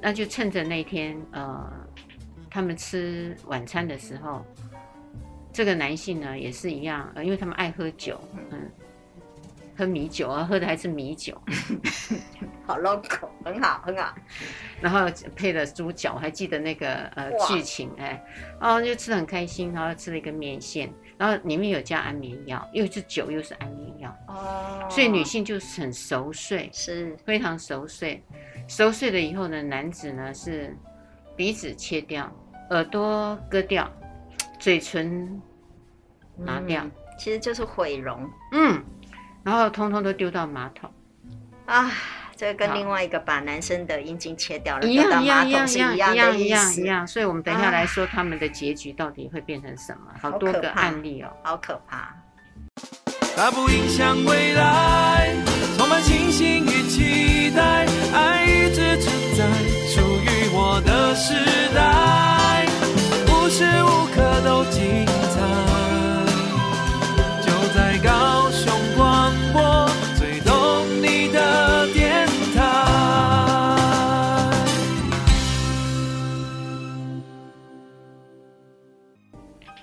[0.00, 1.70] 那就趁着那天，呃，
[2.50, 4.44] 他们吃晚餐的时候，
[5.52, 8.20] 这个男性呢也是一样，呃，因为他们爱喝酒，
[8.50, 8.70] 嗯，
[9.76, 11.40] 喝米酒啊，喝的还是米酒，
[12.66, 14.14] 好 local，很好，很好，
[14.80, 18.22] 然后配了猪脚，我还记得那个呃剧情，哎，
[18.60, 20.92] 然后就吃的很开心，然后吃了一个面线。
[21.18, 28.22] 然后里面有加安眠药，又是酒又是安眠药，哦，所以女性就是很熟睡，是非常熟睡。
[28.68, 30.76] 熟睡了以后呢，男子呢是
[31.34, 32.30] 鼻子切掉，
[32.70, 33.90] 耳朵割掉，
[34.60, 35.42] 嘴唇
[36.36, 38.30] 拿掉，嗯、其实就是毁容。
[38.52, 38.80] 嗯，
[39.42, 40.88] 然后通通都丢到马桶
[41.66, 41.90] 啊。
[42.38, 50.12] 这跟另外一个把男生的阴茎切掉了一样一样一样一样一样一样一样，所以我们等一下来说他们的结局到底会变成什么？
[50.22, 52.14] 好多个案例哦，好可怕。
[53.36, 55.34] 它不影响未来，
[55.76, 59.44] 充满信心与期待，爱一直存在，
[59.88, 61.34] 属于我的时
[61.74, 61.80] 代，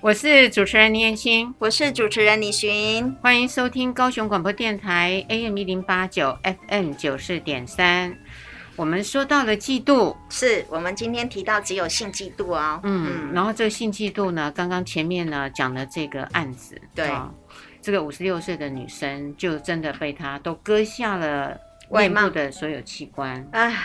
[0.06, 8.16] 我是主持人倪燕青，我是主持人李寻，欢迎收听高雄广播电台 AM 一零八九 FM 九四点三。
[8.76, 12.78] 我们说到了嫉妒，是我们今天提到只有性嫉妒哦。
[12.84, 17.28] 嗯，然后这个性嫉妒呢，刚刚前面呢讲了这个案子，对，哦、
[17.82, 23.76] 这个五十六岁的女生就真的被他都割下了面部的所有器官，哎，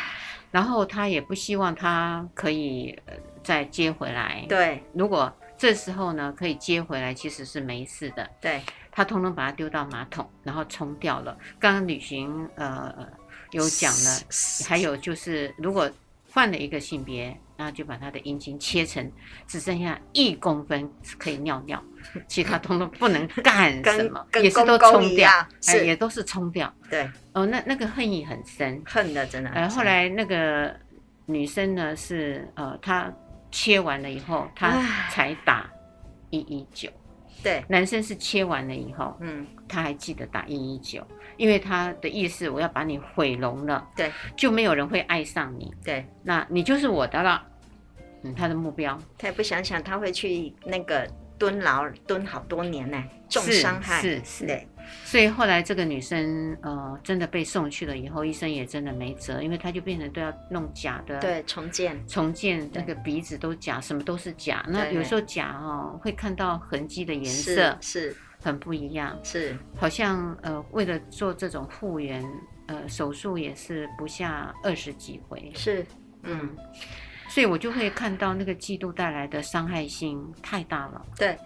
[0.52, 2.96] 然后他也不希望他可以
[3.42, 4.46] 再接回来。
[4.48, 8.28] 对，如果这时候呢，可以接回来，其实是没事的。
[8.42, 8.60] 对，
[8.92, 11.38] 他通通把它丢到马桶，然后冲掉了。
[11.60, 12.92] 刚刚旅行呃
[13.52, 14.22] 有讲了，
[14.68, 15.88] 还有就是如果
[16.32, 19.12] 换了一个性别，那就把他的阴茎切成
[19.46, 21.80] 只剩下一公分可以尿尿，
[22.28, 25.30] 其他通通不能干什么，也是都冲掉，
[25.68, 26.74] 哎，也都是冲掉。
[26.90, 29.52] 对，哦，那那个恨意很深，恨的真的。
[29.52, 30.76] 呃，后来那个
[31.28, 33.14] 女生呢是呃她。
[33.52, 35.70] 切完了以后，他才打
[36.30, 36.90] 一一九。
[37.44, 41.06] 对，男生是切完了以后，嗯，他还记得打一一九，
[41.38, 47.44] 因为他的意思，我要把你毁容了，对，就没有人会爱上你，对，那你就是我的了。
[48.24, 51.10] 嗯，他的目标，他也不想想他会去那个
[51.42, 54.62] 蹲牢蹲好多年呢，重伤害，是是。
[55.04, 64.64] 所以后来这个女生呃真的被送去了以后，医生也真的没辙，因为她就变成都要弄假的，对，重建，重建那个鼻子都假，什么都是假。
[64.68, 69.58] 那有时候假哦会看到痕迹的颜色是很不一样，是。
[69.76, 72.24] 好像呃为了做这种复原
[72.68, 75.84] 呃手术也是不下二十几回，是
[76.22, 76.56] 嗯，
[77.32, 81.38] 所以我就会看到那个嫉妒带来的伤害性太大了，对。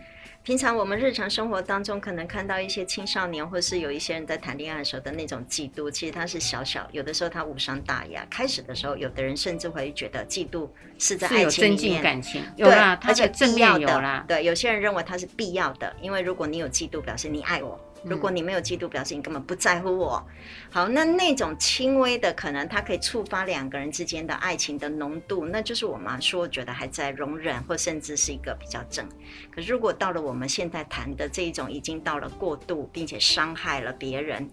[0.41, 8.23] 平常我们日常生活当中可能看到一些青少年，或是有一些人在谈恋爱的时候的那种嫉妒，其实他是小小，有的时候他无伤大雅。
[8.29, 10.69] 开始的时候，有的人甚至会觉得嫉妒
[10.99, 14.23] 是在爱情里面，有增进感情，有啦，而且正面有啦。
[14.27, 20.23] 对，有些人认为它是必要的，因为如果你有嫉妒，表示你爱我，如果你没有嫉妒，表示你根本不在乎我。
[20.69, 29.07] 好，那那种轻微的，可能它可以触发两个人之间的爱情的浓度，那就是我们说觉得还在容忍，或甚至是一个比较正。
[29.53, 34.49] 可是如果到了我们现在谈的这一种，已经到了过度，并且伤害了别人。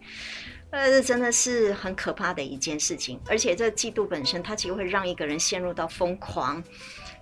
[0.70, 6.64] 呃，这真的是很可怕的一件事情，而且这嫉妒本身，它其实会让一个人陷入到疯狂，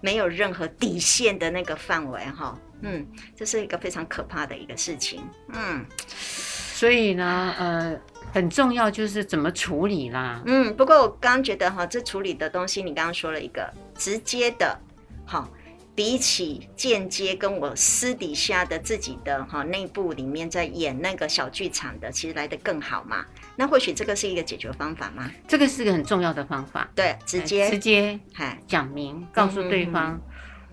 [0.00, 5.22] 没有任何底线的那个范围，哈，嗯，这是一个非常可怕的一个事情，
[5.52, 8.00] 嗯，所以呢，呃，
[8.32, 14.78] 很重要就是怎么处理啦，嗯，不过我刚刚觉得哈，这处理的东西，你刚刚说了一个直接的，
[15.24, 15.48] 好。
[15.92, 23.26] 比起间接跟我私底下的自己的哈内部里面在演那个小剧场的，其实来的更好嘛？
[23.56, 25.30] 那或许这个是一个解决方法吗？
[25.46, 28.18] 这个是个很重要的方法，对，直接直接
[28.66, 30.20] 讲明，告诉对方，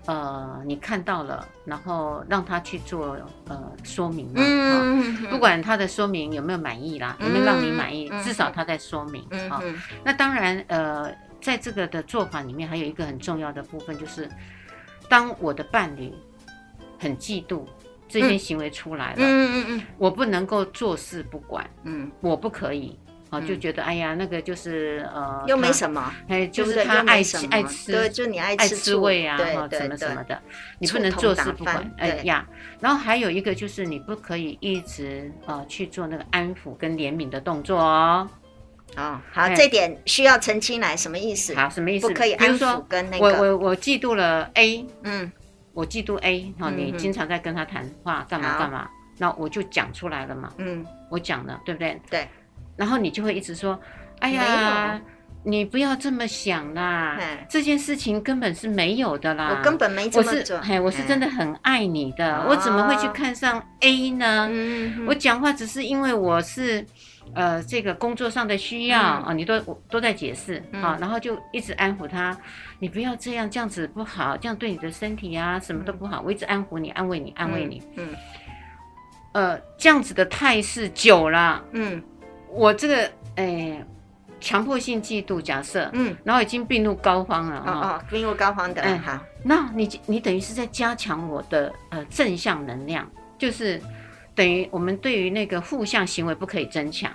[0.06, 3.16] 嗯、呃，你看到了，然后让他去做
[3.46, 9.62] 呃说明嘛，嗯，不管他的说明有没有满意啦，有没有让你满意，至少他在说明，好，
[10.04, 14.28] 那当然，呃，在这个的做法里面，还有一个很重要的部分就是。
[15.10, 16.12] 当我的伴侣
[16.98, 17.64] 很嫉妒
[18.08, 19.82] 这些行为出来了，嗯嗯嗯，嗯。
[19.98, 22.98] 我不能够坐视不管，嗯，我不可以
[23.30, 29.54] 啊，就觉得哎呀，那个就是呃，又没什么，哎，就是他爱吃爱吃，对，就你爱吃滋味啊，什
[29.88, 30.40] 么什么的，
[30.78, 32.46] 你不能坐视不管，哎呀，
[32.80, 38.28] 然后还有一个就是你不可以一直呃去做那个安抚跟怜悯的动作哦。
[38.96, 41.54] 哦，好，这点需要澄清来，什么意思？
[41.54, 42.08] 好，什么意思？
[42.08, 43.26] 不可以安抚跟那个。
[43.26, 45.30] 我我我嫉妒了 A，嗯，
[45.78, 48.90] 我嫉妒 A，好，你经常在跟他谈话，干嘛干嘛？
[49.16, 52.02] 那我就讲出来了嘛，嗯，我讲了，对不对？
[52.10, 52.28] 对。
[52.74, 53.78] 然后你就会一直说，
[54.18, 55.00] 哎呀，
[55.44, 57.16] 你不要这么想啦，
[57.48, 64.50] 这件事情根本是没有的啦，我根本没这么做，嘿，我是真的很爱你的，我怎么会去看上 A 呢？
[65.06, 66.84] 我讲话只是因为我是。
[67.34, 69.60] 呃，这个工作上的需要啊、嗯哦，你都
[69.90, 72.36] 都在解释啊、然后就一直安抚他，
[72.78, 76.22] 你不要这样，这样子不好，这样对你的身体啊什么都不好。
[76.22, 77.82] 嗯、我一直安抚你，安慰你，安慰你。
[77.96, 78.08] 嗯。
[78.10, 78.16] 嗯
[79.32, 82.02] 呃，这样子的态势久了，嗯，
[82.50, 83.84] 我这个哎，
[84.40, 93.80] 强迫性嫉妒，假设，嗯，然后已经病入膏肓了，哦哦，病入膏肓的，嗯，好，那你你等于是在加强我的呃正向能量，就是。
[94.38, 97.10] 等于我们对于那个负向行为不可以增强，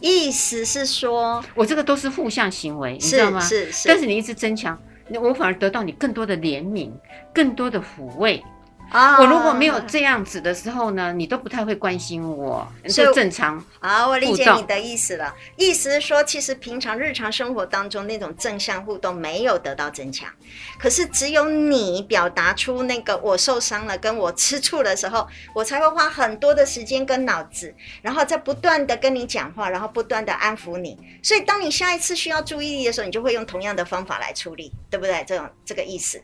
[0.00, 3.38] 意思是说，我这个都是负向行为，你知道吗？
[3.40, 3.72] 是是。
[3.72, 4.80] 是但是你一直增强，
[5.20, 6.90] 我反而得到你更多的怜悯，
[7.34, 8.42] 更多的抚慰。
[8.90, 13.62] 啊，我如果没有这样子的时候呢，你都不太会关心我，就正常。
[13.80, 15.34] 啊，我理解你的意思了。
[15.56, 20.30] 意思是说，其实平常日常生活当中那种正向互动没有得到增强，
[20.78, 30.98] 可是只有你表达出那个我受伤了，跟我吃醋的时候，我才会花很多的时间跟脑子，然后再不断的跟你讲话，然后不断的安抚你。
[31.22, 35.22] 所以当你下一次需要注意力的时候，你就会用同样的方法来处理，对不对？
[35.26, 36.20] 这种这个意思。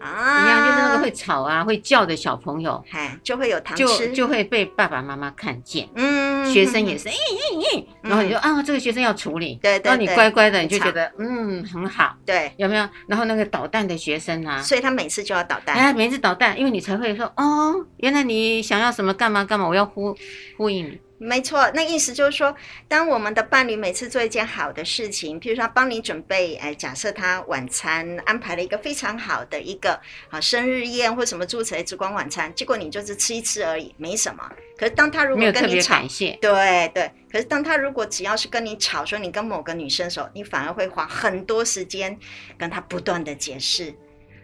[0.00, 5.88] 啊，一样就是那个会吵啊、会叫的小朋友，哎，就会有糖吃，就就会被爸爸妈妈看见。
[5.94, 12.88] 嗯，学生也是，咦咦咦，然后你就啊，这个学生要处理，对对，然后你乖乖的，你就觉得嗯很好，对，有没有？
[13.06, 20.16] 然后那个捣蛋的学生啊，所以他每次就要捣蛋，哎，每次捣蛋，因为你才会说哦，原来你想要什么干嘛干嘛，我要呼
[20.56, 21.00] 呼应你。
[21.20, 22.54] 没错，那意思就是说，
[22.86, 30.00] 当我们的伴侣每次做一件好的事情，譬如说他帮你准备，哎，假设他晚餐安排了一个非常好的一个
[30.30, 34.48] 啊生日宴或什么诸如此类烛光晚餐，结果你就是吃一吃而已，没什么。
[34.76, 36.00] 可是当他如果跟你吵，
[36.40, 42.16] 对对，可是当他如果只要是跟你吵，说你跟某个女生的时候，你反而会花很多时间
[42.56, 43.92] 跟他不断的解释。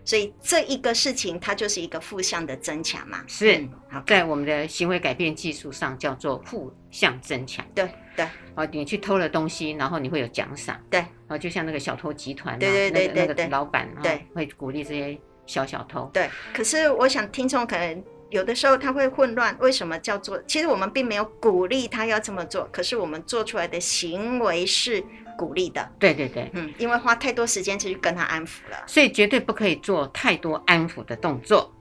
[0.05, 3.25] 所以这一个事情，它就是一个负向的增强嘛。
[3.27, 7.65] 是，嗯、好，在我们的行为改变技术上叫做负向增强。
[7.75, 10.79] 对对，哦，你去偷了东西，然后你会有奖赏。
[10.91, 16.11] 对，哦，就像那个小偷集团、啊，对对对对，那个那个老板，对，会鼓励这些小小偷。
[16.13, 20.39] 对，可是我想听众可能有的时候他会混乱，为什么叫做？
[20.47, 25.03] 其实我们并没有鼓励他要这么做，可是我们做出来的行为是。
[25.37, 31.73] 鼓励的，对对对，嗯，因为花太多时间去跟他安抚了，所以绝对不可以做太多安抚的动作，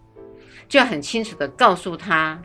[0.67, 2.41] 就要很清楚的告诉他，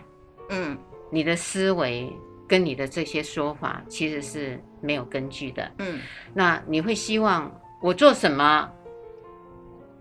[0.51, 0.77] 嗯，
[1.11, 2.13] 你的思维
[2.47, 6.01] 跟你的这些说法其实是没有根据的，嗯，
[6.35, 7.51] 那你会希望
[7.81, 8.71] 我做什么，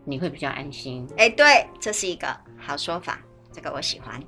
[0.05, 1.08] 你会比较安心？
[1.18, 2.28] 哎，对，这是一个
[2.58, 3.20] 好说法，
[3.51, 4.22] 这个我喜欢，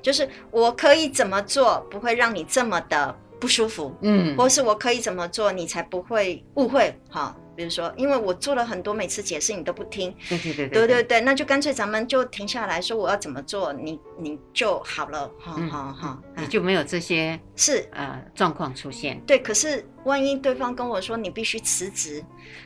[0.00, 3.16] 就是我可以怎么做，不会让你这么的。
[3.46, 3.96] 不不舒服？
[4.00, 6.92] 嗯，或是我可以怎么做，你才不会误会？
[7.08, 19.20] 哈，比如说，因为我做了很多，每次解释你都不听，对对对对对对，那就干脆咱们就停下来说我要怎么做，你你就好了，哈哈哈，你就没有这些是呃状况出现。
[19.24, 22.20] 对，可是万一对方跟我说你必须辞职，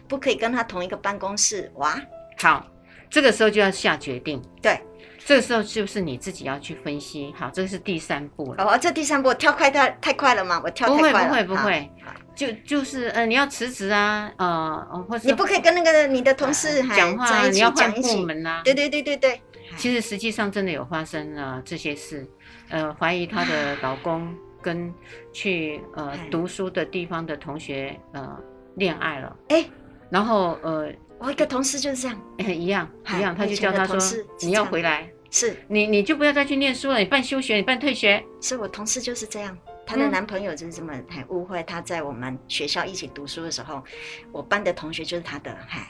[0.09, 2.01] 不可以跟他同一个办公室，哇，
[2.39, 2.67] 好，
[3.11, 4.81] 这个时候就要下决定，对。
[5.25, 8.65] 这个时候就是你自己要去分析，好，这个是第三步了。
[8.65, 10.61] 哦，这第三步跳快太太快了吗？
[10.65, 11.29] 我跳太快了。
[11.29, 11.91] 不会不会不会，
[12.35, 18.63] 就就是呃，你要辞职啊，呃，或者你不可以跟那个你的同事讲话，你要换部门啊。
[18.65, 19.41] 对对对对对。
[19.77, 22.27] 其实实际上真的有发生了这些事，
[22.71, 24.93] 呃，怀疑她的老公跟
[25.33, 28.37] 去呃读书的地方的同学呃
[28.77, 29.37] 恋爱了。
[29.49, 29.65] 哎，
[30.11, 30.91] 然后呃。
[31.21, 33.97] 我一个同事就是这样，欸、 一样一样，他就叫他说
[34.41, 35.55] ：“你要回来，是。
[35.69, 39.57] 你你就不要再去念书了，你办休学，你办退学。”是我同事就是这样，
[39.87, 43.85] 她的男朋友就是这么很误会，她在我们学校一起读书的时候，
[44.33, 45.87] 我班的同学就是她的，嗨，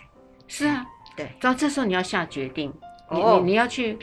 [0.49, 0.85] 是啊，
[1.17, 1.31] 对。
[1.41, 2.75] 然后这时候你要下决定，
[3.11, 3.97] 你你你要去。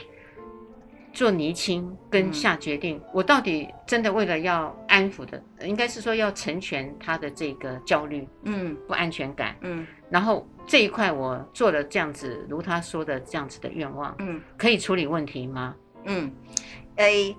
[1.14, 15.74] 做厘清跟下决定，嗯、我到底真的为了要安抚的，应该是说要成全他的这个焦虑，嗯，不安全感，嗯，然后这一块我做了这样子，如他说的这样子的愿望，嗯，可以处理问题吗？
[16.04, 16.32] 嗯，
[16.98, 17.36] 诶，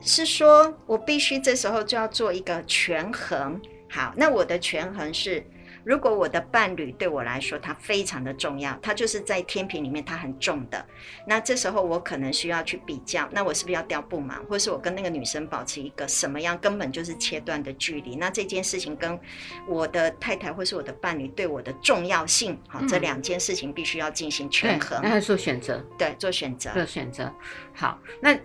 [0.00, 3.60] 是说我必须这时候就要做一个权衡。
[3.88, 5.44] 好，那我的权衡是。
[5.84, 10.84] 如果我的伴侣对我来说他非常的重要，他就是在天平里面他很重的，
[11.26, 18.16] 那这时候我可能需要去比较，那我是不是要调不满，或是我跟那个女生保持一个什么样根本就是切断的距离？
[18.16, 19.18] 那这件事情跟
[19.66, 25.00] 我的太太或是我的伴侣对我的重要性，好，这两件事情必须要进行权衡。
[25.02, 27.32] 那做选择，对，做选择，做选择。
[27.74, 28.38] 好，那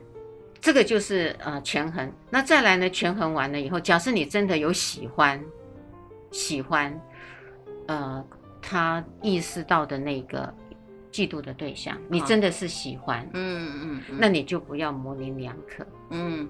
[0.62, 2.12] 这个就是呃权衡。
[2.30, 5.44] 那再来呢，权衡完了以后，假设你真的有喜欢，
[6.32, 7.00] 喜欢。
[7.88, 8.26] 呃，
[8.62, 10.54] 他意识到的那个
[11.12, 16.50] 嫉妒的对象，你真的是喜欢，嗯嗯，嗯，那你就不要模棱两可，嗯，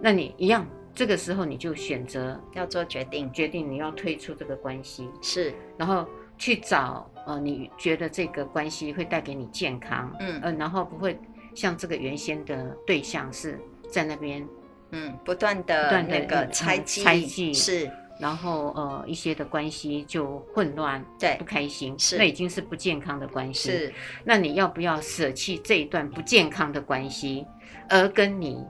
[0.00, 6.06] 那你一样，这个时候你就选择要做决定，决定你要退出这个关系，是，然后
[6.38, 10.40] 去找呃，你觉得这个关系会带给你健康，嗯。
[10.40, 11.18] 呃，然后不会
[11.54, 13.60] 像这个原先的对象是
[13.90, 14.48] 在那边，
[14.92, 17.90] 嗯，不断的那个猜忌，猜忌是。
[18.20, 23.70] 然后呃，一些的关系就混乱，对，不开心，是，那已经是不健康的关系。
[23.70, 23.94] 是，
[24.24, 27.46] 那你要不要舍弃这一段不健康的关系，
[27.88, 28.62] 而跟你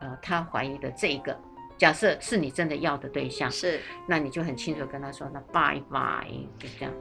[0.00, 1.38] 呃他怀疑的这一个，
[1.78, 6.26] 假设是你真的要的对象，是，那你就很清楚跟他说，那拜拜，
[6.58, 6.92] 就这样。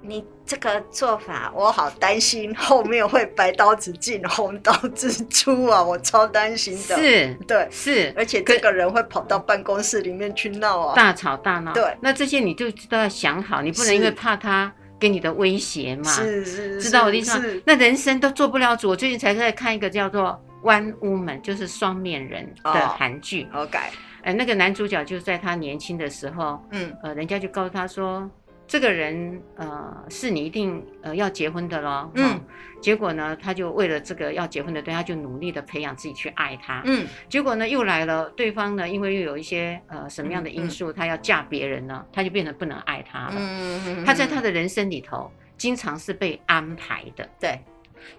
[0.00, 5.82] 你这个做法，我好担心后面会白刀子进红刀子出啊！
[5.82, 6.96] 我超担心的。
[6.96, 11.72] 是，对，是，而且这个人会跑到办公室里面去闹啊，大吵大闹。
[11.74, 16.04] 对，那这些你就都要想好，你不能因为怕他给你的威胁嘛。
[16.04, 17.60] 是是，知道我的意思吗？
[17.66, 18.88] 那人生都做不了主。
[18.88, 23.46] 我最近才在看一个叫做《One Woman》，就是双面人的韩剧。
[23.52, 23.76] OK，
[24.22, 28.30] 哎，那个男主角就在他年轻的时候，嗯，呃，人家就告诉他说。
[28.68, 32.10] 这个人呃是你一定呃要结婚的咯。
[32.14, 32.38] 嗯，
[32.80, 47.58] 结果呢，他就为了这个要结婚的对，他就努力的培养自己去爱他，嗯，结果呢又来了对方呢，因为又有一些呃什么样的因素，他要嫁别人呢，他就变得不能爱他了，嗯，他在他的人生里头经常是被安排的，对，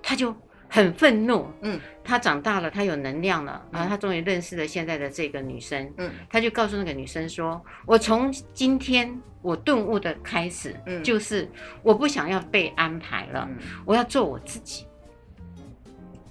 [0.01, 0.35] 他就。
[0.69, 11.49] 很愤怒，嗯，他长大了，他有能量了，然后他终于认识了现在的这个女生，嗯，他就告诉那个女生说：“我从今天我顿悟的开始，嗯，就是
[11.81, 13.49] 我不想要被安排了，
[13.85, 14.85] 我要做我自己。”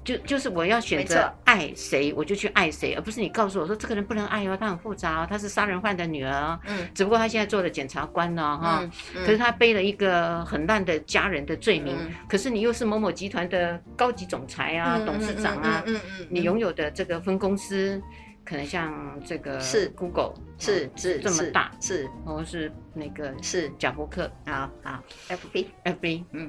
[0.08, 16.00] 就就是我要选择爱谁，我就去爱谁，而不是你告诉我说这个人不能爱哦，他很复杂哦，他是杀人犯的女儿，嗯，只不过他现在做了检察官了哈，嗯嗯、可是他背了一个很烂的家人的罪名，嗯、可是你又是某某集团的高级总裁啊，嗯、董事长啊，嗯
[16.30, 18.00] 你拥有的这个分公司
[18.46, 19.90] 可能像这个是。
[19.90, 23.70] Google 是是这么大是，或是那个是。
[23.78, 26.48] 贾伯克啊啊，FB FB，嗯，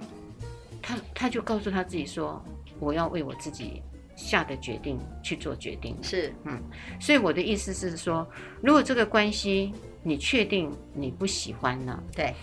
[0.82, 2.42] 他他就告诉他自己说。
[2.80, 3.82] 我要为我自己
[4.16, 6.62] 下的决定去做决定，是，嗯，
[7.00, 8.28] 所以我的意思是说，
[8.62, 9.74] 如果这个关系
[10.04, 12.04] 你确定你不喜欢了？
[12.16, 12.34] 对，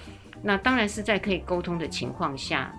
[0.42, 2.74] 那当然是在可以沟通的情况下，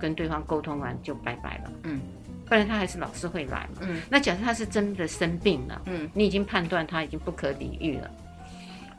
[0.00, 2.00] 跟对方沟通完就拜拜了，嗯，
[2.44, 8.10] 不然他还是老是会来嘛，嗯，那假设他是真的生病了，嗯，你已经判断他已经不可理喻了。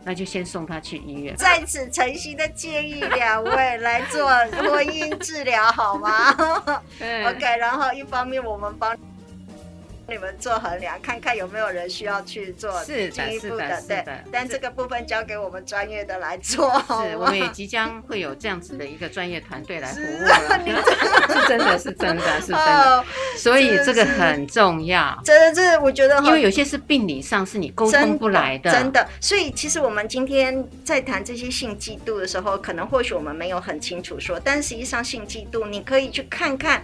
[0.03, 1.35] 那就先送他去医院。
[1.35, 6.31] 在此诚心的建议两位来做婚姻治疗，好吗？？
[7.27, 8.95] OK，然后一方面我们帮。
[10.09, 14.03] 你们做衡量，看看有没有人需要去做进一步的，对。
[14.31, 16.71] 但这个部分交给我们专业的来做。
[16.79, 20.37] 是，我们也即将会有这样子的一个专业团队来服务了。
[21.27, 23.05] 是真的是真的是真的，
[23.37, 25.19] 所以这个很重要。
[25.25, 29.05] 真的，这我觉得，因为有些是病理上是你沟通不来的，真的。
[29.19, 36.81] 所以其实我们今天在谈这些性嫉妒的时候，可能或许我们没有很清楚说，但实际上性嫉妒，你可以去看看。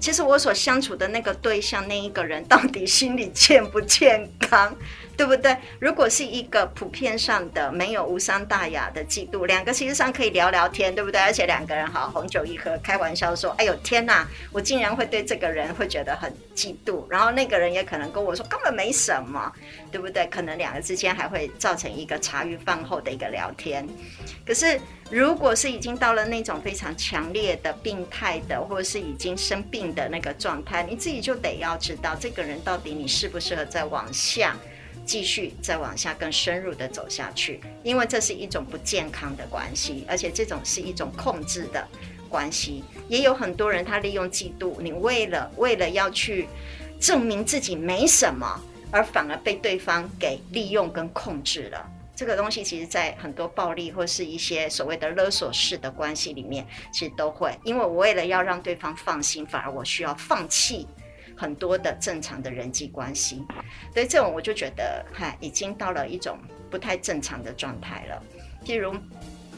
[0.00, 4.74] 其实我所相处的那个对象，那一个人到底心理健不健康，
[5.20, 5.54] 对不对？
[5.78, 11.20] 如果是一个普遍上的没有无伤大雅的嫉妒，两个其实上可以聊聊天，对不对？
[11.20, 19.52] 而且两个人好红酒一喝，开玩笑说：“哎呦天哪，我竟然会对这个人会觉得很嫉妒。”然后那个人也可能跟我说：“根本没什么，
[19.92, 23.86] 对不对？”可能两个之间还会造成一个茶余饭后的一个聊天。
[24.46, 24.80] 可是。
[25.12, 34.56] 如果是已经到了那种非常强烈的病态的，或者是已经生病的那个状态，你自己就得要知道这个人到底你适不适合再往下
[35.10, 41.84] 继续再往下更深入的走下去，因为这是一种不健康的关系，而且这种是一种控制的
[42.28, 42.84] 关系。
[43.08, 46.46] 也有很多人他利用嫉妒，你为了为了要去
[47.00, 48.46] 证明自己没什么，
[48.92, 51.90] 而反而被对方给利用跟控制了。
[52.14, 57.52] 这个东西其实，在很多暴力或是一些所谓的勒索式的关系里面，其实都会。
[57.64, 60.86] 因为我为了要让对方放心，反而我需要放弃
[61.40, 63.44] 很多的正常的人际关系。
[63.94, 66.38] 所以这种我就觉得，哈，已经到了一种
[66.70, 68.22] 不太正常的状态了。
[68.64, 68.94] 譬如，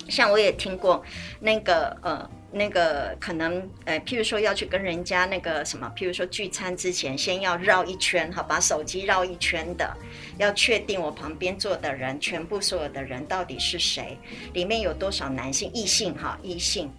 [0.09, 1.03] 像我也听过
[1.41, 2.31] 那个呃。
[2.55, 9.97] 那个可能，呃，譬如说要去跟人家那个什么，譬如说聚餐之前，先要绕一圈，哈，把手机绕一圈的，
[10.37, 14.19] 要确定我旁边坐的人，全部所有的人到底是谁，
[14.53, 16.93] 里面有多少男性、异性，哈，异性，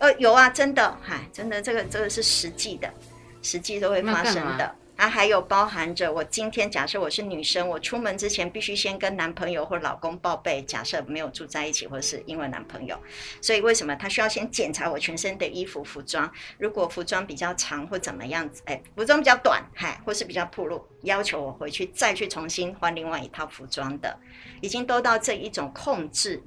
[0.00, 2.92] 呃，有啊，真的，嗨，真的，这个这个是实际的，
[3.46, 4.74] 实际都会发生的。
[4.96, 12.98] 啊，还有包含着我今天假设我是女生，我出门之前必须先跟男朋友或老公报备，假设没有住在一起或者是因为男朋友，
[13.42, 16.32] 所以为什么他需要先检查我全身的衣服服装？
[16.58, 24.18] 如果服装比较长或怎么样子，哎，服装比较短，嗨，或是比较暴露，要求我回去再去重新换另外一套服装的，
[24.62, 26.42] 已经都到这一种控制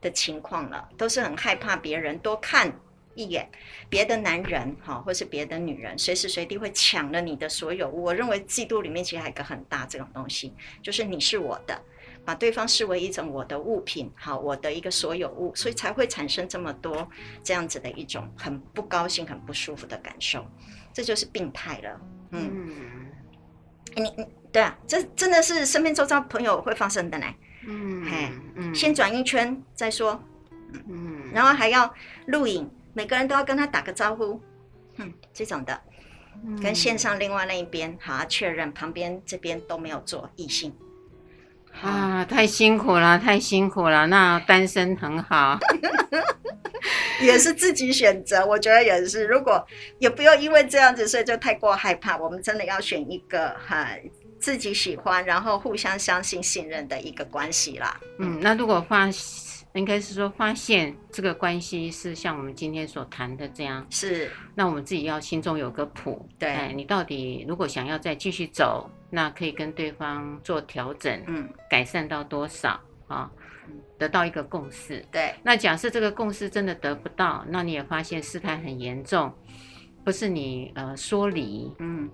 [0.00, 2.72] 的情况了，都是很害怕别人多看。
[3.14, 3.48] 一眼，
[3.88, 8.04] 别的男人哈，或是别的女人，随时随地会抢了你的所有物。
[8.04, 11.78] 我认为嫉妒里面其实还有一个很大这种东西，就是你是我的，
[12.24, 17.06] 把对方视为一种我的物品，好，我的一个所有物，所以才会产生这么多
[17.42, 20.44] 这样子的一种很不高兴、很不舒服的感受。
[20.92, 22.00] 这就是病态了。
[22.30, 22.68] 嗯，
[23.94, 27.26] 你你对啊，这真的是身边周遭朋友会发生的呢。
[27.66, 30.22] 嗯，嘿，嗯，先转一圈再说。
[30.88, 31.94] 嗯，然后还要
[32.26, 32.70] 录影。
[32.94, 34.40] 每个人都要跟他打个招呼，
[34.98, 35.80] 哼，这种的，
[36.62, 40.74] 跟线上另外那一边好好确认，旁边这边都没有做异性，
[41.80, 44.06] 啊，太辛苦了，太辛苦了。
[44.06, 45.58] 那单身很好，
[47.22, 49.24] 也是自己选择，我觉得也是。
[49.24, 49.66] 如果
[49.98, 52.18] 也不要因为这样子，所以就太过害怕。
[52.18, 53.88] 我们真的要选一个哈
[54.38, 57.98] 自己喜欢，然后互相相信、信任的一个关系啦。
[58.18, 59.08] 嗯，那如果发。
[59.74, 64.30] 应该是说，发现这个关系是像我们今天所谈的这样，是。
[64.54, 73.30] 那我们自己要心中有个谱，对，哎，你到底如果想要再继续走，那可以跟对方做调整，嗯，改善到多少啊？
[73.98, 75.34] 得到一个共识，对。
[75.42, 79.32] 那假设这个共识真的得不到，那你也发现事态很严重，
[80.04, 82.10] 不是你呃说理，嗯。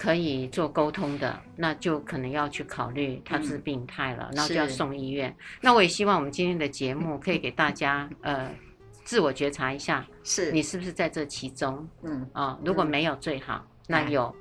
[0.00, 5.36] 可以做沟通的，那就可能要去考虑他是病态了，然后就要送医院。
[5.60, 8.50] 那我也希望我们今天的节目可以给大家呃
[9.04, 11.86] 自我觉察一下，是你是不是在这其中？
[12.02, 14.34] 嗯啊，如果没有最好，那有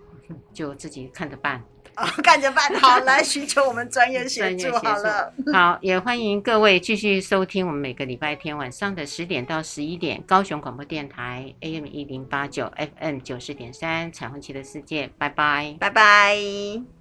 [0.53, 1.61] 就自己看着办。
[1.99, 2.73] 哦，看着办。
[2.79, 5.33] 好，来寻求我们专业协助好了。
[5.53, 16.98] 好，也欢迎各位继续收听我们每个礼拜天晚上的十点到十一点，高雄广播电台 AM 一零八九 FM 九十点三彩虹旗的世界，拜拜，拜拜。